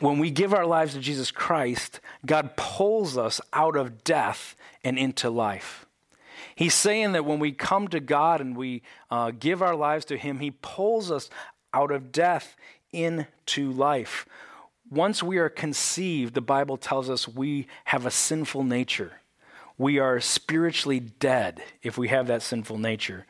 when 0.00 0.18
we 0.18 0.32
give 0.32 0.52
our 0.52 0.66
lives 0.66 0.94
to 0.94 1.00
Jesus 1.00 1.30
Christ, 1.30 2.00
God 2.26 2.56
pulls 2.56 3.16
us 3.16 3.40
out 3.52 3.76
of 3.76 4.02
death 4.02 4.56
and 4.82 4.98
into 4.98 5.30
life. 5.30 5.85
He's 6.56 6.74
saying 6.74 7.12
that 7.12 7.26
when 7.26 7.38
we 7.38 7.52
come 7.52 7.86
to 7.88 8.00
God 8.00 8.40
and 8.40 8.56
we 8.56 8.82
uh, 9.10 9.30
give 9.38 9.62
our 9.62 9.76
lives 9.76 10.06
to 10.06 10.16
Him, 10.16 10.40
He 10.40 10.50
pulls 10.50 11.10
us 11.10 11.30
out 11.72 11.92
of 11.92 12.10
death 12.10 12.56
into 12.92 13.70
life. 13.70 14.26
Once 14.90 15.22
we 15.22 15.36
are 15.36 15.50
conceived, 15.50 16.32
the 16.34 16.40
Bible 16.40 16.78
tells 16.78 17.10
us 17.10 17.28
we 17.28 17.66
have 17.84 18.06
a 18.06 18.10
sinful 18.10 18.64
nature. 18.64 19.20
We 19.76 19.98
are 19.98 20.18
spiritually 20.20 21.00
dead 21.00 21.62
if 21.82 21.98
we 21.98 22.08
have 22.08 22.26
that 22.28 22.42
sinful 22.42 22.78
nature. 22.78 23.26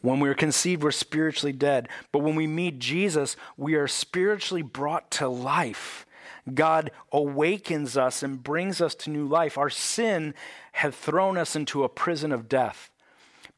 When 0.00 0.18
we 0.18 0.28
are 0.28 0.34
conceived, 0.34 0.82
we're 0.82 0.90
spiritually 0.90 1.52
dead. 1.52 1.88
But 2.10 2.20
when 2.20 2.34
we 2.34 2.46
meet 2.46 2.78
Jesus, 2.78 3.36
we 3.56 3.74
are 3.74 3.86
spiritually 3.86 4.62
brought 4.62 5.10
to 5.12 5.28
life. 5.28 6.05
God 6.52 6.90
awakens 7.12 7.96
us 7.96 8.22
and 8.22 8.42
brings 8.42 8.80
us 8.80 8.94
to 8.96 9.10
new 9.10 9.26
life. 9.26 9.58
Our 9.58 9.70
sin 9.70 10.34
had 10.72 10.94
thrown 10.94 11.36
us 11.36 11.56
into 11.56 11.84
a 11.84 11.88
prison 11.88 12.32
of 12.32 12.48
death. 12.48 12.90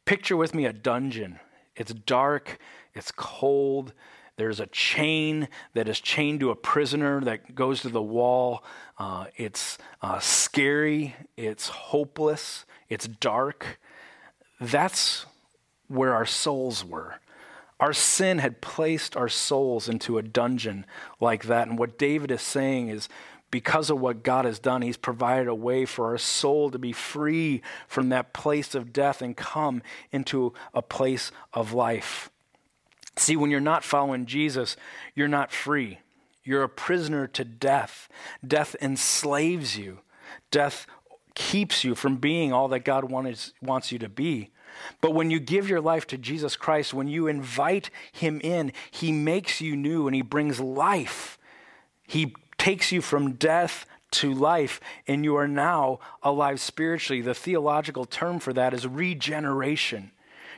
Picture 0.05 0.37
with 0.37 0.55
me 0.55 0.65
a 0.65 0.73
dungeon. 0.73 1.39
It's 1.77 1.93
dark, 1.93 2.59
it's 2.95 3.13
cold, 3.13 3.93
There's 4.39 4.61
a 4.61 4.67
chain 4.67 5.49
that 5.75 5.89
is 5.89 6.01
chained 6.01 6.41
to 6.41 6.51
a 6.51 6.55
prisoner 6.55 7.21
that 7.23 7.57
goes 7.57 7.83
to 7.83 7.89
the 7.89 8.01
wall. 8.01 8.63
Uh, 8.97 9.27
it's 9.37 9.79
uh, 10.01 10.21
scary, 10.21 11.17
it's 11.37 11.69
hopeless, 11.69 12.65
it's 12.89 13.09
dark. 13.09 13.81
That's 14.61 15.27
where 15.89 16.15
our 16.15 16.25
souls 16.25 16.85
were. 16.85 17.17
Our 17.81 17.93
sin 17.93 18.39
had 18.39 18.61
placed 18.61 19.17
our 19.17 19.29
souls 19.29 19.89
into 19.89 20.19
a 20.19 20.23
dungeon 20.23 20.85
like 21.21 21.45
that. 21.45 21.69
And 21.69 21.79
what 21.79 21.99
David 21.99 22.31
is 22.31 22.43
saying 22.43 22.89
is 22.89 23.09
because 23.51 23.89
of 23.89 24.01
what 24.01 24.23
God 24.23 24.45
has 24.45 24.59
done, 24.59 24.83
He's 24.83 24.97
provided 24.97 25.49
a 25.49 25.55
way 25.55 25.85
for 25.85 26.07
our 26.07 26.19
soul 26.19 26.71
to 26.71 26.79
be 26.79 26.93
free 26.93 27.63
from 27.87 28.09
that 28.09 28.33
place 28.33 28.75
of 28.75 28.93
death 28.93 29.23
and 29.23 29.37
come 29.37 29.83
into 30.13 30.53
a 30.75 30.83
place 30.83 31.31
of 31.53 31.73
life. 31.73 32.31
See, 33.17 33.37
when 33.37 33.51
you're 33.51 33.61
not 33.61 33.85
following 33.85 34.27
Jesus, 34.27 34.77
you're 35.15 35.29
not 35.29 35.51
free. 35.53 36.01
You're 36.45 36.63
a 36.63 36.69
prisoner 36.69 37.27
to 37.29 37.45
death. 37.45 38.09
Death 38.47 38.77
enslaves 38.81 39.77
you, 39.77 40.01
death 40.51 40.87
keeps 41.35 41.85
you 41.85 41.95
from 41.95 42.17
being 42.17 42.53
all 42.53 42.69
that 42.69 42.85
God 42.85 43.05
wants, 43.11 43.93
you 43.93 43.99
to 43.99 44.09
be. 44.09 44.51
But 45.01 45.15
when 45.15 45.31
you 45.31 45.41
give 45.41 45.69
your 45.69 45.81
life 45.81 46.07
to 46.09 46.19
Jesus 46.19 46.57
Christ, 46.57 46.95
when 46.95 47.09
you 47.09 47.27
invite 47.27 47.91
Him 48.13 48.41
in, 48.43 48.73
He 48.91 49.13
makes 49.13 49.61
you 49.61 49.77
new 49.77 50.07
and 50.07 50.15
He 50.15 50.23
brings 50.23 50.61
life. 50.61 51.39
He 52.07 52.35
takes 52.57 52.91
you 52.93 53.01
from 53.01 53.33
death 53.33 53.87
to 54.11 54.33
life, 54.33 54.81
and 55.07 55.25
you 55.25 55.37
are 55.37 55.49
now 55.49 56.01
alive 56.23 56.61
spiritually. 56.61 57.21
The 57.21 57.35
theological 57.35 58.05
term 58.05 58.39
for 58.39 58.53
that 58.55 58.73
is 58.73 58.87
regeneration. 58.87 60.13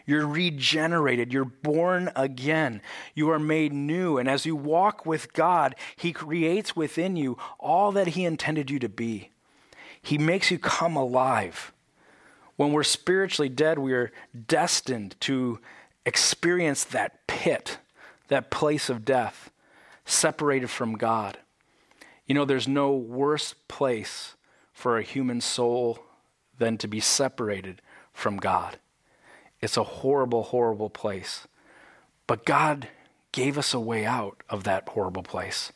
You're 0.07 0.27
regenerated. 0.27 1.33
You're 1.33 1.45
born 1.45 2.11
again. 2.17 2.81
You 3.15 3.31
are 3.31 3.39
made 3.39 3.73
new. 3.73 4.19
And 4.19 4.29
as 4.29 4.47
you 4.47 4.57
walk 4.57 5.05
with 5.05 5.33
God, 5.33 5.75
He 5.97 6.13
creates 6.13 6.75
within 6.75 7.17
you 7.17 7.37
all 7.59 7.93
that 7.93 8.09
He 8.09 8.25
intended 8.25 8.71
you 8.71 8.79
to 8.81 8.89
be. 8.89 9.31
He 10.03 10.19
makes 10.19 10.51
you 10.51 10.59
come 10.59 10.97
alive. 10.97 11.73
When 12.61 12.73
we're 12.73 12.83
spiritually 12.83 13.49
dead, 13.49 13.79
we 13.79 13.95
are 13.95 14.13
destined 14.47 15.17
to 15.21 15.61
experience 16.05 16.85
that 16.85 17.27
pit, 17.27 17.79
that 18.29 18.51
place 18.51 18.91
of 18.91 19.03
death, 19.03 19.51
separated 20.05 20.69
from 20.69 20.99
God. 20.99 21.39
You 22.27 22.35
know, 22.35 22.45
there's 22.45 22.69
no 22.69 22.93
worse 22.93 23.55
place 23.67 24.35
for 24.75 24.99
a 24.99 25.03
human 25.03 25.41
soul 25.41 26.01
than 26.59 26.77
to 26.77 26.87
be 26.87 27.01
separated 27.01 27.81
from 28.13 28.37
God. 28.37 28.79
It's 29.63 29.79
a 29.79 29.83
horrible, 29.83 30.43
horrible 30.43 30.91
place. 30.91 31.49
But 32.27 32.45
God 32.45 32.89
gave 33.33 33.57
us 33.57 33.73
a 33.73 33.81
way 33.81 34.05
out 34.05 34.43
of 34.51 34.65
that 34.65 34.87
horrible 34.91 35.23
place. 35.23 35.73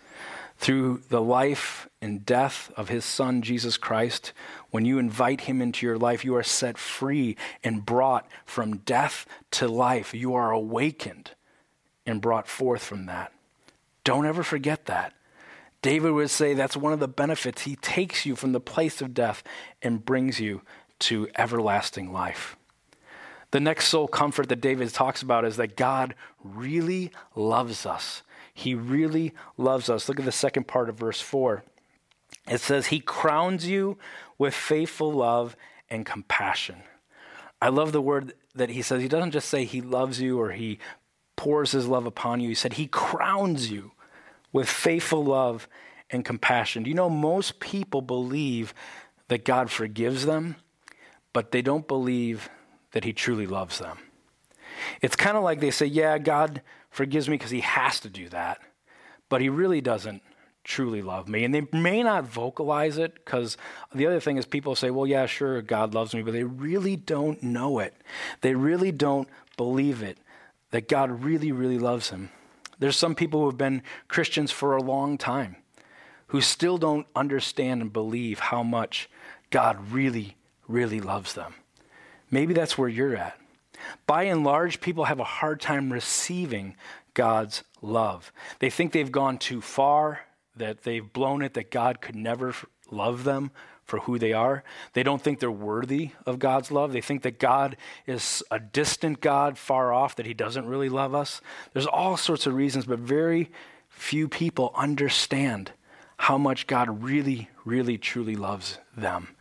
Through 0.59 1.03
the 1.09 1.23
life 1.23 1.89
and 2.03 2.27
death 2.27 2.71
of 2.77 2.91
his 2.91 3.07
son, 3.07 3.41
Jesus 3.41 3.79
Christ, 3.79 4.35
when 4.75 4.85
you 4.85 4.99
invite 4.99 5.43
him 5.43 5.63
into 5.63 5.87
your 5.87 5.97
life, 5.97 6.25
you 6.25 6.35
are 6.35 6.43
set 6.43 6.77
free 6.77 7.37
and 7.63 7.87
brought 7.87 8.27
from 8.45 8.79
death 8.79 9.25
to 9.53 9.69
life. 9.69 10.13
You 10.13 10.35
are 10.35 10.51
awakened 10.51 11.31
and 12.05 12.21
brought 12.21 12.49
forth 12.49 12.83
from 12.83 13.07
that. 13.07 13.33
Don't 14.03 14.27
ever 14.27 14.43
forget 14.43 14.87
that. 14.87 15.13
David 15.81 16.11
would 16.11 16.29
say 16.29 16.55
that's 16.55 16.77
one 16.77 16.93
of 16.93 16.99
the 16.99 17.07
benefits. 17.07 17.63
He 17.63 17.77
takes 17.77 18.27
you 18.27 18.35
from 18.35 18.51
the 18.51 18.59
place 18.59 19.01
of 19.01 19.15
death 19.15 19.45
and 19.81 20.05
brings 20.05 20.41
you 20.41 20.63
to 20.99 21.29
everlasting 21.37 22.13
life. 22.13 22.57
The 23.53 23.61
next 23.61 23.87
soul 23.87 24.09
comfort 24.09 24.49
that 24.49 24.61
David 24.61 24.93
talks 24.93 25.23
about 25.23 25.45
is 25.45 25.57
that 25.57 25.77
God 25.77 26.17
really 26.43 27.13
loves 27.37 27.87
us. 27.87 28.25
He 28.53 28.75
really 28.75 29.35
loves 29.57 29.89
us. 29.89 30.09
Look 30.09 30.19
at 30.19 30.25
the 30.25 30.33
second 30.33 30.67
part 30.67 30.89
of 30.89 30.97
verse 30.97 31.21
4. 31.21 31.63
It 32.49 32.61
says, 32.61 32.87
He 32.87 33.01
crowns 33.01 33.67
you 33.67 33.99
with 34.39 34.55
faithful 34.55 35.13
love 35.13 35.57
and 35.89 36.05
compassion. 36.05 36.83
I 37.61 37.69
love 37.69 37.93
the 37.93 38.03
word 38.03 38.35
that 38.55 38.71
he 38.71 38.83
says. 38.83 39.01
He 39.01 39.09
doesn't 39.09 39.31
just 39.31 39.49
say 39.49 39.65
he 39.65 39.81
loves 39.81 40.21
you 40.21 40.39
or 40.39 40.51
he 40.51 40.79
pours 41.37 41.73
his 41.73 41.87
love 41.87 42.07
upon 42.07 42.41
you. 42.41 42.49
He 42.49 42.55
said 42.55 42.75
he 42.75 42.87
crowns 42.87 43.71
you 43.71 43.93
with 44.53 44.69
faithful 44.69 45.25
love 45.25 45.69
and 46.11 46.25
compassion. 46.25 46.83
Do 46.83 46.91
you 46.91 46.95
know 46.95 47.11
most 47.11 47.61
people 47.61 48.01
believe 48.01 48.75
that 49.29 49.45
God 49.45 49.71
forgives 49.71 50.27
them, 50.27 50.57
but 51.33 51.51
they 51.51 51.63
don't 51.63 51.89
believe 51.89 52.49
that 52.93 53.05
He 53.05 53.13
truly 53.13 53.47
loves 53.47 53.79
them? 53.79 53.99
It's 55.03 55.17
kind 55.17 55.37
of 55.37 55.43
like 55.43 55.61
they 55.61 55.71
say, 55.71 55.87
Yeah, 55.87 56.19
God 56.19 56.63
forgives 56.91 57.29
me 57.29 57.37
because 57.37 57.51
He 57.51 57.61
has 57.61 58.01
to 58.01 58.09
do 58.09 58.29
that, 58.31 58.61
but 59.29 59.41
He 59.41 59.49
really 59.49 59.81
doesn't 59.81 60.23
truly 60.65 61.03
love 61.03 61.29
me. 61.29 61.45
And 61.45 61.55
they 61.55 61.67
may 61.73 62.03
not 62.03 62.25
vocalize 62.25 62.99
it 62.99 63.15
because 63.15 63.57
the 63.95 64.07
other 64.07 64.21
thing 64.21 64.37
is 64.37 64.47
people 64.47 64.75
say, 64.75 64.91
Well, 64.91 65.07
yeah, 65.07 65.27
sure, 65.27 65.63
God 65.63 65.95
loves 65.95 66.15
me, 66.15 66.23
but 66.23 66.33
they 66.33 66.45
really 66.45 66.97
don't 66.97 67.43
know 67.43 67.79
it. 67.79 67.95
They 68.41 68.55
really 68.55 68.91
don't 68.91 69.29
believe 69.57 70.03
it 70.03 70.19
that 70.71 70.89
God 70.89 71.23
really, 71.23 71.53
really 71.53 71.79
loves 71.79 72.11
them. 72.11 72.31
There's 72.79 72.97
some 72.97 73.15
people 73.15 73.41
who 73.41 73.47
have 73.47 73.59
been 73.59 73.83
Christians 74.09 74.51
for 74.51 74.77
a 74.77 74.83
long 74.83 75.17
time 75.17 75.57
who 76.29 76.41
still 76.41 76.79
don't 76.79 77.07
understand 77.15 77.81
and 77.81 77.93
believe 77.93 78.41
how 78.41 78.63
much 78.63 79.09
God 79.51 79.93
really, 79.93 80.37
really 80.67 81.01
loves 81.01 81.35
them. 81.35 81.55
Maybe 82.31 82.55
that's 82.55 82.77
where 82.77 82.89
you're 82.89 83.15
at. 83.15 83.39
By 84.07 84.25
and 84.25 84.43
large, 84.43 84.81
people 84.81 85.05
have 85.05 85.21
a 85.21 85.25
hard 85.25 85.61
time 85.61 85.93
receiving 85.93 86.75
God's 87.13 87.63
love. 87.81 88.33
They 88.59 88.71
think 88.71 88.91
they've 88.91 89.13
gone 89.13 89.39
too 89.39 89.61
far, 89.61 90.21
that 90.57 90.83
they've 90.83 91.13
blown 91.13 91.43
it, 91.43 91.55
that 91.55 91.71
God 91.71 92.01
could 92.01 92.17
never 92.17 92.55
love 92.91 93.25
them 93.25 93.51
for 93.85 94.01
who 94.01 94.19
they 94.19 94.33
are. 94.33 94.65
They 94.95 95.03
don't 95.03 95.21
think 95.21 95.41
they're 95.41 95.51
worthy 95.51 96.11
of 96.25 96.39
God's 96.39 96.71
love. 96.71 96.93
They 96.93 97.01
think 97.01 97.23
that 97.23 97.39
God 97.39 97.77
is 98.07 98.43
a 98.51 98.59
distant 98.59 99.21
God, 99.21 99.59
far 99.59 99.93
off, 99.93 100.17
that 100.17 100.27
He 100.27 100.35
doesn't 100.35 100.67
really 100.67 100.89
love 100.89 101.15
us. 101.15 101.41
There's 101.73 101.87
all 101.87 102.17
sorts 102.17 102.47
of 102.47 102.55
reasons, 102.55 102.87
but 102.87 102.99
very 102.99 103.51
few 103.89 104.29
people 104.29 104.73
understand 104.75 105.73
how 106.17 106.39
much 106.39 106.67
God 106.67 107.03
really, 107.03 107.51
really, 107.65 107.99
truly 107.99 108.37
loves 108.37 108.79
them. 108.97 109.37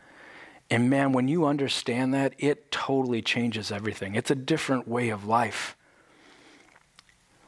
And 0.70 0.90
man, 0.90 1.12
when 1.12 1.28
you 1.28 1.46
understand 1.46 2.12
that, 2.14 2.34
it 2.38 2.70
totally 2.70 3.22
changes 3.22 3.70
everything. 3.70 4.14
It's 4.14 4.30
a 4.30 4.34
different 4.34 4.88
way 4.88 5.08
of 5.10 5.26
life. 5.26 5.76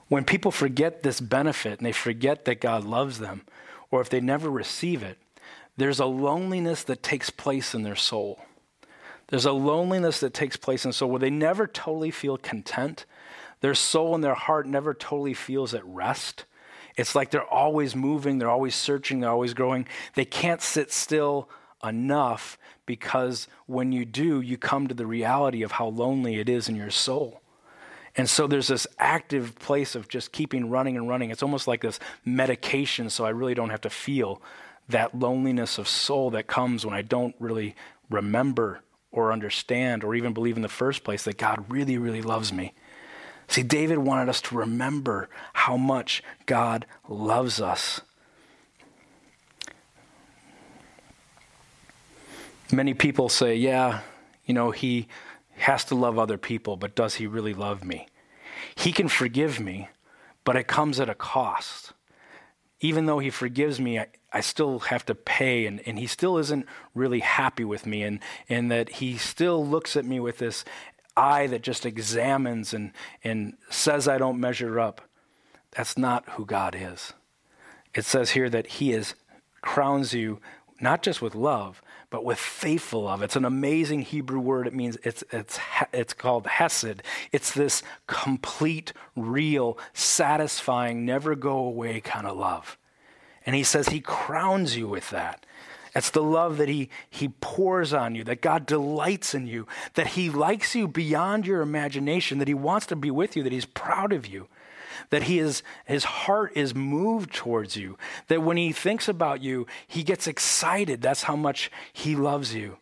When 0.08 0.24
people 0.24 0.50
forget 0.50 1.02
this 1.02 1.20
benefit 1.20 1.78
and 1.78 1.86
they 1.86 1.92
forget 1.92 2.44
that 2.44 2.60
God 2.60 2.84
loves 2.84 3.18
them, 3.18 3.42
or 3.90 4.00
if 4.00 4.08
they 4.08 4.20
never 4.20 4.50
receive 4.50 5.02
it, 5.02 5.18
there's 5.76 6.00
a 6.00 6.06
loneliness 6.06 6.82
that 6.84 7.02
takes 7.02 7.30
place 7.30 7.74
in 7.74 7.82
their 7.82 7.96
soul. 7.96 8.40
There's 9.28 9.44
a 9.44 9.52
loneliness 9.52 10.20
that 10.20 10.34
takes 10.34 10.56
place 10.56 10.84
in 10.84 10.92
soul 10.92 11.10
where 11.10 11.18
they 11.18 11.30
never 11.30 11.66
totally 11.66 12.10
feel 12.12 12.38
content. 12.38 13.04
Their 13.60 13.74
soul 13.74 14.14
and 14.14 14.22
their 14.22 14.34
heart 14.34 14.66
never 14.66 14.94
totally 14.94 15.34
feels 15.34 15.74
at 15.74 15.84
rest. 15.84 16.44
It's 16.96 17.14
like 17.14 17.30
they're 17.30 17.44
always 17.44 17.96
moving, 17.96 18.38
they're 18.38 18.50
always 18.50 18.74
searching, 18.74 19.20
they're 19.20 19.30
always 19.30 19.54
growing. 19.54 19.86
They 20.14 20.24
can't 20.24 20.62
sit 20.62 20.92
still 20.92 21.48
enough 21.84 22.56
because 22.86 23.48
when 23.66 23.92
you 23.92 24.04
do, 24.04 24.40
you 24.40 24.56
come 24.56 24.86
to 24.86 24.94
the 24.94 25.06
reality 25.06 25.62
of 25.62 25.72
how 25.72 25.88
lonely 25.88 26.38
it 26.38 26.48
is 26.48 26.68
in 26.68 26.76
your 26.76 26.90
soul. 26.90 27.42
And 28.16 28.29
so 28.29 28.46
there's 28.46 28.68
this 28.68 28.87
active 28.98 29.55
place 29.59 29.94
of 29.94 30.09
just 30.09 30.33
keeping 30.33 30.70
running 30.70 30.96
and 30.96 31.07
running. 31.07 31.31
It's 31.31 31.42
almost 31.42 31.68
like 31.68 31.83
this 31.83 32.00
medication, 32.24 33.11
so 33.11 33.24
I 33.26 33.31
really 33.31 33.55
don't 33.55 33.70
have 33.70 33.83
to 33.83 33.90
feel 33.90 34.40
that 34.88 35.18
loneliness 35.18 35.79
of 35.79 35.87
soul 35.87 36.31
that 36.31 36.46
comes 36.46 36.87
when 36.87 36.94
I 36.94 37.02
don't 37.02 37.35
really 37.38 37.74
remember 38.09 38.81
or 39.11 39.33
understand 39.33 40.02
or 40.02 40.14
even 40.14 40.33
believe 40.33 40.57
in 40.57 40.62
the 40.62 40.68
first 40.68 41.05
place 41.05 41.24
that 41.24 41.37
God 41.37 41.64
really, 41.68 41.98
really 41.98 42.22
loves 42.22 42.52
me. 42.52 42.72
See, 43.48 43.62
David 43.62 43.98
wanted 43.98 44.29
us 44.29 44.40
to 44.42 44.57
remember 44.57 45.29
how 45.52 45.76
much 45.76 46.22
God 46.46 46.87
loves 47.09 47.61
us. 47.61 48.00
Many 52.72 52.94
people 52.94 53.29
say, 53.29 53.55
yeah, 53.55 54.00
you 54.44 54.55
know, 54.55 54.72
he 54.72 55.07
has 55.56 55.84
to 55.86 55.94
love 55.94 56.18
other 56.18 56.38
people, 56.38 56.76
but 56.76 56.94
does 56.94 57.16
he 57.16 57.26
really 57.26 57.54
love 57.54 57.84
me? 57.84 58.08
He 58.74 58.92
can 58.92 59.08
forgive 59.08 59.60
me, 59.60 59.88
but 60.44 60.56
it 60.56 60.66
comes 60.66 61.00
at 61.00 61.08
a 61.08 61.14
cost. 61.14 61.92
Even 62.80 63.06
though 63.06 63.18
he 63.18 63.30
forgives 63.30 63.80
me, 63.80 63.98
I, 63.98 64.06
I 64.32 64.40
still 64.40 64.80
have 64.80 65.06
to 65.06 65.14
pay, 65.14 65.66
and, 65.66 65.80
and 65.86 65.98
he 65.98 66.06
still 66.06 66.36
isn't 66.38 66.66
really 66.94 67.20
happy 67.20 67.64
with 67.64 67.86
me, 67.86 68.02
and, 68.02 68.20
and 68.48 68.70
that 68.70 68.90
he 68.90 69.16
still 69.16 69.66
looks 69.66 69.96
at 69.96 70.04
me 70.04 70.20
with 70.20 70.38
this 70.38 70.64
eye 71.16 71.46
that 71.46 71.62
just 71.62 71.86
examines 71.86 72.74
and, 72.74 72.92
and 73.24 73.56
says 73.70 74.06
I 74.06 74.18
don't 74.18 74.38
measure 74.38 74.78
up. 74.78 75.00
That's 75.70 75.96
not 75.96 76.28
who 76.30 76.44
God 76.44 76.76
is. 76.78 77.14
It 77.94 78.04
says 78.04 78.30
here 78.30 78.50
that 78.50 78.66
he 78.66 78.92
is 78.92 79.14
crowns 79.62 80.12
you 80.12 80.40
not 80.80 81.02
just 81.02 81.22
with 81.22 81.34
love, 81.34 81.82
but 82.10 82.24
with 82.24 82.38
faithful 82.38 83.02
love. 83.02 83.22
It's 83.22 83.36
an 83.36 83.44
amazing 83.44 84.02
Hebrew 84.02 84.40
word. 84.40 84.66
It 84.66 84.74
means 84.74 84.96
it's, 85.02 85.24
it's, 85.32 85.58
it's 85.92 86.12
called 86.12 86.46
hesed. 86.46 87.02
It's 87.32 87.52
this 87.52 87.82
complete, 88.06 88.92
real, 89.14 89.78
satisfying, 89.92 91.04
never 91.04 91.34
go 91.34 91.58
away 91.58 92.00
kind 92.00 92.26
of 92.26 92.36
love. 92.36 92.78
And 93.44 93.54
he 93.54 93.62
says 93.62 93.88
he 93.88 94.00
crowns 94.00 94.76
you 94.76 94.88
with 94.88 95.10
that. 95.10 95.46
It's 95.94 96.10
the 96.10 96.22
love 96.22 96.58
that 96.58 96.68
he, 96.68 96.90
he 97.08 97.28
pours 97.40 97.94
on 97.94 98.14
you, 98.14 98.22
that 98.24 98.42
God 98.42 98.66
delights 98.66 99.34
in 99.34 99.46
you, 99.46 99.66
that 99.94 100.08
he 100.08 100.28
likes 100.28 100.74
you 100.74 100.86
beyond 100.86 101.46
your 101.46 101.62
imagination, 101.62 102.38
that 102.38 102.48
he 102.48 102.54
wants 102.54 102.86
to 102.86 102.96
be 102.96 103.10
with 103.10 103.34
you, 103.34 103.42
that 103.42 103.52
he's 103.52 103.64
proud 103.64 104.12
of 104.12 104.26
you 104.26 104.48
that 105.11 105.24
he 105.24 105.38
is, 105.38 105.62
his 105.85 106.04
heart 106.04 106.52
is 106.54 106.74
moved 106.74 107.32
towards 107.32 107.76
you, 107.76 107.98
that 108.28 108.42
when 108.42 108.56
he 108.56 108.72
thinks 108.72 109.09
about 109.09 109.42
you, 109.42 109.66
he 109.87 110.02
gets 110.02 110.26
excited. 110.26 111.02
That's 111.02 111.24
how 111.24 111.37
much 111.37 111.70
he 111.92 112.16
loves 112.16 112.54
you. 112.54 112.78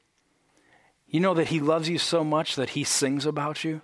You 1.07 1.21
know 1.21 1.35
that 1.35 1.49
he 1.49 1.61
loves 1.61 1.89
you 1.89 1.99
so 1.99 2.25
much 2.25 2.57
that 2.57 2.71
he 2.71 2.85
sings 2.85 3.27
about 3.27 3.63
you? 3.65 3.83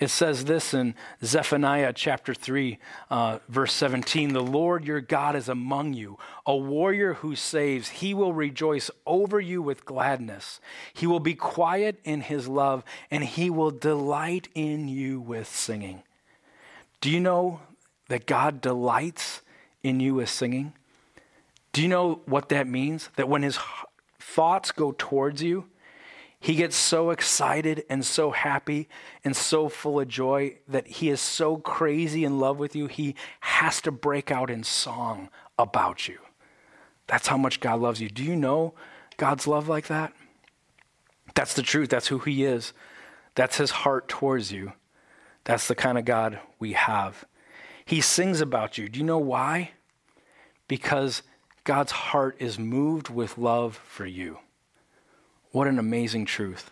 It 0.00 0.08
says 0.08 0.46
this 0.46 0.72
in 0.72 0.94
Zephaniah 1.22 1.92
chapter 1.92 2.32
3, 2.32 2.78
uh, 3.10 3.38
verse 3.50 3.74
17 3.74 4.32
The 4.32 4.40
Lord 4.40 4.86
your 4.86 5.02
God 5.02 5.36
is 5.36 5.46
among 5.46 5.92
you, 5.92 6.18
a 6.46 6.56
warrior 6.56 7.14
who 7.14 7.36
saves. 7.36 7.90
He 7.90 8.14
will 8.14 8.32
rejoice 8.32 8.90
over 9.06 9.38
you 9.38 9.60
with 9.60 9.84
gladness. 9.84 10.58
He 10.94 11.06
will 11.06 11.20
be 11.20 11.34
quiet 11.34 12.00
in 12.02 12.22
his 12.22 12.48
love, 12.48 12.82
and 13.10 13.22
he 13.22 13.50
will 13.50 13.70
delight 13.70 14.48
in 14.54 14.88
you 14.88 15.20
with 15.20 15.48
singing. 15.48 16.02
Do 17.00 17.10
you 17.10 17.20
know 17.20 17.60
that 18.08 18.26
God 18.26 18.60
delights 18.60 19.42
in 19.82 20.00
you 20.00 20.20
as 20.20 20.30
singing? 20.30 20.74
Do 21.72 21.82
you 21.82 21.88
know 21.88 22.20
what 22.26 22.48
that 22.48 22.66
means? 22.66 23.10
That 23.16 23.28
when 23.28 23.42
his 23.42 23.58
thoughts 24.18 24.72
go 24.72 24.94
towards 24.96 25.42
you, 25.42 25.66
he 26.38 26.54
gets 26.54 26.74
so 26.74 27.10
excited 27.10 27.84
and 27.90 28.04
so 28.04 28.30
happy 28.30 28.88
and 29.22 29.36
so 29.36 29.68
full 29.68 30.00
of 30.00 30.08
joy 30.08 30.56
that 30.66 30.86
he 30.86 31.10
is 31.10 31.20
so 31.20 31.58
crazy 31.58 32.24
in 32.24 32.40
love 32.40 32.58
with 32.58 32.74
you, 32.74 32.86
he 32.86 33.14
has 33.40 33.82
to 33.82 33.92
break 33.92 34.30
out 34.30 34.48
in 34.50 34.64
song 34.64 35.28
about 35.58 36.08
you. 36.08 36.18
That's 37.06 37.28
how 37.28 37.36
much 37.36 37.60
God 37.60 37.80
loves 37.80 38.00
you. 38.00 38.08
Do 38.08 38.24
you 38.24 38.36
know 38.36 38.74
God's 39.18 39.46
love 39.46 39.68
like 39.68 39.88
that? 39.88 40.14
That's 41.34 41.54
the 41.54 41.62
truth. 41.62 41.90
That's 41.90 42.08
who 42.08 42.18
he 42.20 42.44
is. 42.44 42.72
That's 43.34 43.58
his 43.58 43.70
heart 43.70 44.08
towards 44.08 44.50
you. 44.50 44.72
That's 45.44 45.68
the 45.68 45.74
kind 45.74 45.98
of 45.98 46.04
God 46.04 46.38
we 46.58 46.74
have. 46.74 47.24
He 47.84 48.00
sings 48.00 48.40
about 48.40 48.78
you. 48.78 48.88
Do 48.88 48.98
you 48.98 49.04
know 49.04 49.18
why? 49.18 49.72
Because 50.68 51.22
God's 51.64 51.92
heart 51.92 52.36
is 52.38 52.58
moved 52.58 53.08
with 53.08 53.38
love 53.38 53.76
for 53.76 54.06
you. 54.06 54.38
What 55.52 55.66
an 55.66 55.78
amazing 55.78 56.26
truth. 56.26 56.70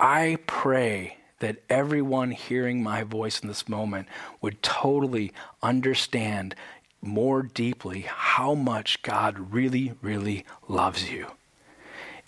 I 0.00 0.38
pray 0.46 1.18
that 1.40 1.62
everyone 1.70 2.32
hearing 2.32 2.82
my 2.82 3.04
voice 3.04 3.40
in 3.40 3.48
this 3.48 3.68
moment 3.68 4.08
would 4.40 4.62
totally 4.62 5.32
understand 5.62 6.54
more 7.00 7.42
deeply 7.42 8.00
how 8.00 8.54
much 8.54 9.02
God 9.02 9.52
really, 9.52 9.92
really 10.02 10.44
loves 10.66 11.10
you. 11.10 11.28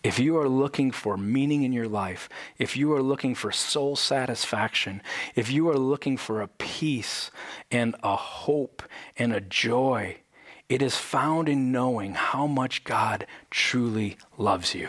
If 0.02 0.18
you 0.18 0.38
are 0.38 0.48
looking 0.48 0.90
for 0.92 1.18
meaning 1.18 1.62
in 1.62 1.72
your 1.72 1.88
life, 1.88 2.28
if 2.58 2.76
you 2.76 2.92
are 2.94 3.02
looking 3.02 3.34
for 3.34 3.52
soul 3.52 3.96
satisfaction, 3.96 5.02
if 5.34 5.50
you 5.50 5.68
are 5.68 5.76
looking 5.76 6.16
for 6.16 6.40
a 6.40 6.48
peace 6.48 7.30
and 7.70 7.94
a 8.02 8.16
hope 8.16 8.82
and 9.18 9.32
a 9.32 9.42
joy, 9.42 10.16
it 10.70 10.80
is 10.80 10.96
found 10.96 11.48
in 11.48 11.70
knowing 11.70 12.14
how 12.14 12.46
much 12.46 12.84
God 12.84 13.26
truly 13.50 14.16
loves 14.38 14.74
you. 14.74 14.88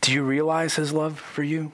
Do 0.00 0.12
you 0.12 0.22
realize 0.22 0.76
his 0.76 0.92
love 0.92 1.18
for 1.18 1.42
you? 1.42 1.72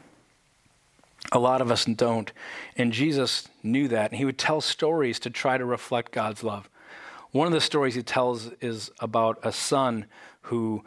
A 1.32 1.38
lot 1.38 1.61
of 1.61 1.70
us 1.70 1.85
don't. 1.85 2.32
And 2.76 2.92
Jesus 2.92 3.48
knew 3.62 3.88
that. 3.88 4.12
And 4.12 4.18
he 4.18 4.24
would 4.24 4.38
tell 4.38 4.61
stories 4.61 5.18
to 5.20 5.30
try 5.30 5.59
to 5.59 5.64
reflect 5.64 6.12
God's 6.12 6.42
love. 6.42 6.70
One 7.32 7.46
of 7.46 7.52
the 7.52 7.60
stories 7.60 7.94
he 7.94 8.02
tells 8.02 8.52
is 8.60 8.90
about 9.00 9.38
a 9.42 9.52
son 9.52 10.06
who 10.42 10.84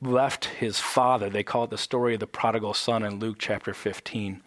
left 0.00 0.46
his 0.46 0.78
father. 0.78 1.30
They 1.30 1.42
call 1.42 1.64
it 1.64 1.70
the 1.70 1.78
story 1.78 2.14
of 2.14 2.20
the 2.20 2.26
prodigal 2.26 2.74
son 2.74 3.02
in 3.04 3.18
Luke 3.18 3.36
chapter 3.38 3.72
15. 3.72 4.42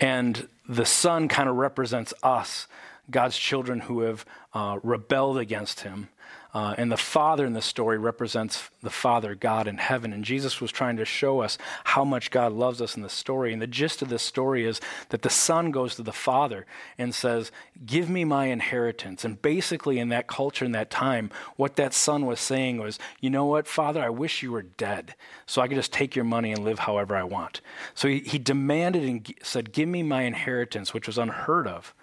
And 0.00 0.48
the 0.68 0.86
son 0.86 1.28
kind 1.28 1.48
of 1.48 1.56
represents 1.56 2.14
us, 2.22 2.68
God's 3.10 3.36
children 3.36 3.80
who 3.80 4.00
have 4.00 4.24
uh, 4.54 4.78
rebelled 4.82 5.38
against 5.38 5.80
him. 5.80 6.08
Uh, 6.54 6.74
and 6.78 6.90
the 6.90 6.96
Father 6.96 7.44
in 7.44 7.52
the 7.52 7.60
story 7.60 7.98
represents 7.98 8.70
the 8.82 8.88
Father, 8.88 9.34
God 9.34 9.68
in 9.68 9.76
heaven. 9.76 10.14
And 10.14 10.24
Jesus 10.24 10.62
was 10.62 10.72
trying 10.72 10.96
to 10.96 11.04
show 11.04 11.40
us 11.40 11.58
how 11.84 12.04
much 12.04 12.30
God 12.30 12.52
loves 12.52 12.80
us 12.80 12.96
in 12.96 13.02
the 13.02 13.10
story. 13.10 13.52
And 13.52 13.60
the 13.60 13.66
gist 13.66 14.00
of 14.00 14.08
this 14.08 14.22
story 14.22 14.64
is 14.64 14.80
that 15.10 15.20
the 15.20 15.28
Son 15.28 15.70
goes 15.70 15.94
to 15.96 16.02
the 16.02 16.12
Father 16.12 16.64
and 16.96 17.14
says, 17.14 17.52
Give 17.84 18.08
me 18.08 18.24
my 18.24 18.46
inheritance. 18.46 19.26
And 19.26 19.40
basically, 19.40 19.98
in 19.98 20.08
that 20.08 20.26
culture, 20.26 20.64
in 20.64 20.72
that 20.72 20.90
time, 20.90 21.30
what 21.56 21.76
that 21.76 21.92
Son 21.92 22.24
was 22.24 22.40
saying 22.40 22.78
was, 22.78 22.98
You 23.20 23.28
know 23.28 23.44
what, 23.44 23.68
Father, 23.68 24.02
I 24.02 24.08
wish 24.08 24.42
you 24.42 24.52
were 24.52 24.62
dead 24.62 25.14
so 25.44 25.60
I 25.60 25.68
could 25.68 25.76
just 25.76 25.92
take 25.92 26.16
your 26.16 26.24
money 26.24 26.50
and 26.52 26.64
live 26.64 26.78
however 26.80 27.14
I 27.14 27.24
want. 27.24 27.60
So 27.94 28.08
he, 28.08 28.20
he 28.20 28.38
demanded 28.38 29.04
and 29.04 29.34
said, 29.42 29.72
Give 29.72 29.88
me 29.88 30.02
my 30.02 30.22
inheritance, 30.22 30.94
which 30.94 31.06
was 31.06 31.18
unheard 31.18 31.66
of. 31.66 31.94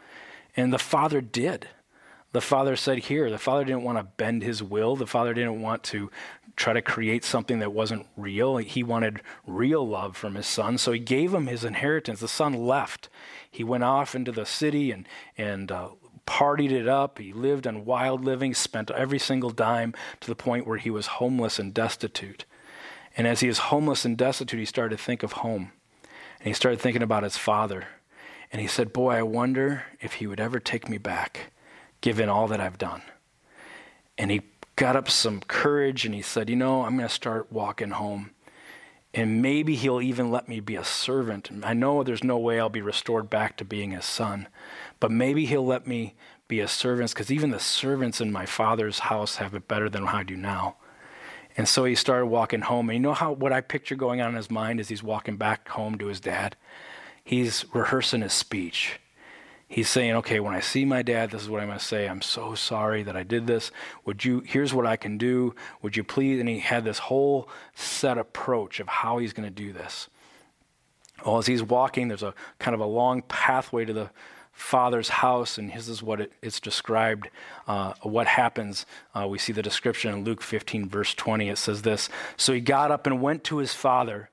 And 0.55 0.71
the 0.71 0.77
Father 0.77 1.19
did 1.19 1.67
the 2.35 2.41
father 2.41 2.75
said 2.75 2.97
here. 2.97 3.29
The 3.29 3.37
father 3.37 3.63
didn't 3.63 3.83
want 3.83 3.97
to 3.97 4.03
bend 4.03 4.43
his 4.43 4.61
will. 4.61 4.97
The 4.97 5.07
father 5.07 5.33
didn't 5.33 5.61
want 5.61 5.83
to 5.83 6.11
try 6.57 6.73
to 6.73 6.81
create 6.81 7.23
something 7.23 7.59
that 7.59 7.71
wasn't 7.71 8.07
real. 8.17 8.57
He 8.57 8.83
wanted 8.83 9.21
real 9.47 9.87
love 9.87 10.17
from 10.17 10.35
his 10.35 10.45
son, 10.45 10.77
so 10.77 10.91
he 10.91 10.99
gave 10.99 11.33
him 11.33 11.47
his 11.47 11.63
inheritance. 11.63 12.19
The 12.19 12.27
son 12.27 12.53
left. 12.53 13.07
He 13.49 13.63
went 13.63 13.85
off 13.85 14.15
into 14.15 14.33
the 14.33 14.45
city 14.45 14.91
and 14.91 15.07
and 15.37 15.71
uh, 15.71 15.91
partied 16.27 16.71
it 16.71 16.89
up. 16.89 17.19
He 17.19 17.31
lived 17.31 17.65
on 17.65 17.85
wild 17.85 18.25
living, 18.25 18.53
spent 18.53 18.91
every 18.91 19.19
single 19.19 19.51
dime 19.51 19.93
to 20.19 20.27
the 20.27 20.35
point 20.35 20.67
where 20.67 20.77
he 20.77 20.89
was 20.89 21.07
homeless 21.07 21.57
and 21.57 21.73
destitute. 21.73 22.43
And 23.15 23.27
as 23.27 23.39
he 23.39 23.47
was 23.47 23.69
homeless 23.69 24.03
and 24.03 24.17
destitute, 24.17 24.59
he 24.59 24.65
started 24.65 24.97
to 24.97 25.01
think 25.01 25.23
of 25.23 25.31
home. 25.31 25.71
And 26.39 26.49
he 26.49 26.53
started 26.53 26.81
thinking 26.81 27.01
about 27.01 27.23
his 27.23 27.37
father. 27.37 27.85
And 28.51 28.61
he 28.61 28.67
said, 28.67 28.91
Boy, 28.91 29.13
I 29.13 29.21
wonder 29.21 29.85
if 30.01 30.15
he 30.15 30.27
would 30.27 30.41
ever 30.41 30.59
take 30.59 30.89
me 30.89 30.97
back 30.97 31.53
given 32.05 32.29
all 32.29 32.47
that 32.47 32.61
I've 32.61 32.77
done. 32.77 33.01
And 34.15 34.29
he 34.29 34.43
got 34.75 34.95
up 34.95 35.09
some 35.09 35.39
courage 35.39 36.05
and 36.05 36.13
he 36.13 36.21
said, 36.21 36.51
You 36.51 36.55
know, 36.55 36.83
I'm 36.83 36.95
going 36.97 37.09
to 37.09 37.13
start 37.13 37.51
walking 37.51 37.89
home. 37.89 38.29
And 39.11 39.41
maybe 39.41 39.73
he'll 39.73 40.01
even 40.01 40.29
let 40.29 40.47
me 40.47 40.59
be 40.59 40.75
a 40.75 40.83
servant. 40.83 41.49
I 41.63 41.73
know 41.73 42.03
there's 42.03 42.23
no 42.23 42.37
way 42.37 42.59
I'll 42.59 42.69
be 42.69 42.83
restored 42.83 43.27
back 43.27 43.57
to 43.57 43.65
being 43.65 43.89
his 43.89 44.05
son, 44.05 44.47
but 44.99 45.09
maybe 45.09 45.47
he'll 45.47 45.65
let 45.65 45.87
me 45.87 46.13
be 46.47 46.59
a 46.59 46.67
servant 46.67 47.09
because 47.09 47.31
even 47.31 47.49
the 47.49 47.59
servants 47.59 48.21
in 48.21 48.31
my 48.31 48.45
father's 48.45 48.99
house 48.99 49.37
have 49.37 49.55
it 49.55 49.67
better 49.67 49.89
than 49.89 50.07
I 50.07 50.21
do 50.21 50.37
now. 50.37 50.75
And 51.57 51.67
so 51.67 51.85
he 51.85 51.95
started 51.95 52.27
walking 52.27 52.61
home. 52.61 52.87
And 52.91 52.97
you 52.97 53.01
know 53.01 53.13
how 53.13 53.31
what 53.31 53.51
I 53.51 53.61
picture 53.61 53.95
going 53.95 54.21
on 54.21 54.29
in 54.29 54.35
his 54.35 54.51
mind 54.51 54.79
as 54.79 54.89
he's 54.89 55.01
walking 55.01 55.37
back 55.37 55.69
home 55.69 55.97
to 55.97 56.05
his 56.05 56.19
dad? 56.19 56.55
He's 57.23 57.65
rehearsing 57.73 58.21
his 58.21 58.33
speech 58.33 58.99
he's 59.75 59.89
saying, 59.89 60.15
okay, 60.15 60.39
when 60.39 60.55
I 60.55 60.61
see 60.61 60.85
my 60.85 61.01
dad, 61.01 61.31
this 61.31 61.41
is 61.41 61.49
what 61.49 61.59
I'm 61.59 61.67
going 61.67 61.77
to 61.77 61.83
say. 61.83 62.07
I'm 62.07 62.21
so 62.21 62.55
sorry 62.55 63.03
that 63.03 63.17
I 63.17 63.23
did 63.23 63.45
this. 63.45 63.71
Would 64.05 64.23
you, 64.23 64.41
here's 64.45 64.73
what 64.73 64.85
I 64.85 64.95
can 64.95 65.17
do. 65.17 65.53
Would 65.81 65.97
you 65.97 66.03
please? 66.05 66.39
And 66.39 66.47
he 66.47 66.59
had 66.59 66.85
this 66.85 66.97
whole 66.97 67.49
set 67.73 68.17
approach 68.17 68.79
of 68.79 68.87
how 68.87 69.17
he's 69.17 69.33
going 69.33 69.49
to 69.49 69.53
do 69.53 69.73
this. 69.73 70.07
Well, 71.25 71.39
as 71.39 71.47
he's 71.47 71.61
walking, 71.61 72.07
there's 72.07 72.23
a 72.23 72.33
kind 72.57 72.73
of 72.73 72.79
a 72.79 72.85
long 72.85 73.21
pathway 73.23 73.83
to 73.83 73.91
the 73.91 74.11
father's 74.53 75.09
house, 75.09 75.57
and 75.57 75.69
this 75.73 75.89
is 75.89 76.01
what 76.01 76.21
it, 76.21 76.31
it's 76.41 76.61
described. 76.61 77.29
Uh, 77.67 77.95
what 78.01 78.27
happens? 78.27 78.85
Uh, 79.13 79.27
we 79.27 79.37
see 79.37 79.51
the 79.51 79.61
description 79.61 80.13
in 80.13 80.23
Luke 80.23 80.41
15, 80.41 80.87
verse 80.87 81.13
20. 81.13 81.49
It 81.49 81.57
says 81.57 81.81
this 81.81 82.07
So 82.37 82.53
he 82.53 82.61
got 82.61 82.91
up 82.91 83.05
and 83.05 83.21
went 83.21 83.43
to 83.45 83.57
his 83.57 83.73
father. 83.73 84.29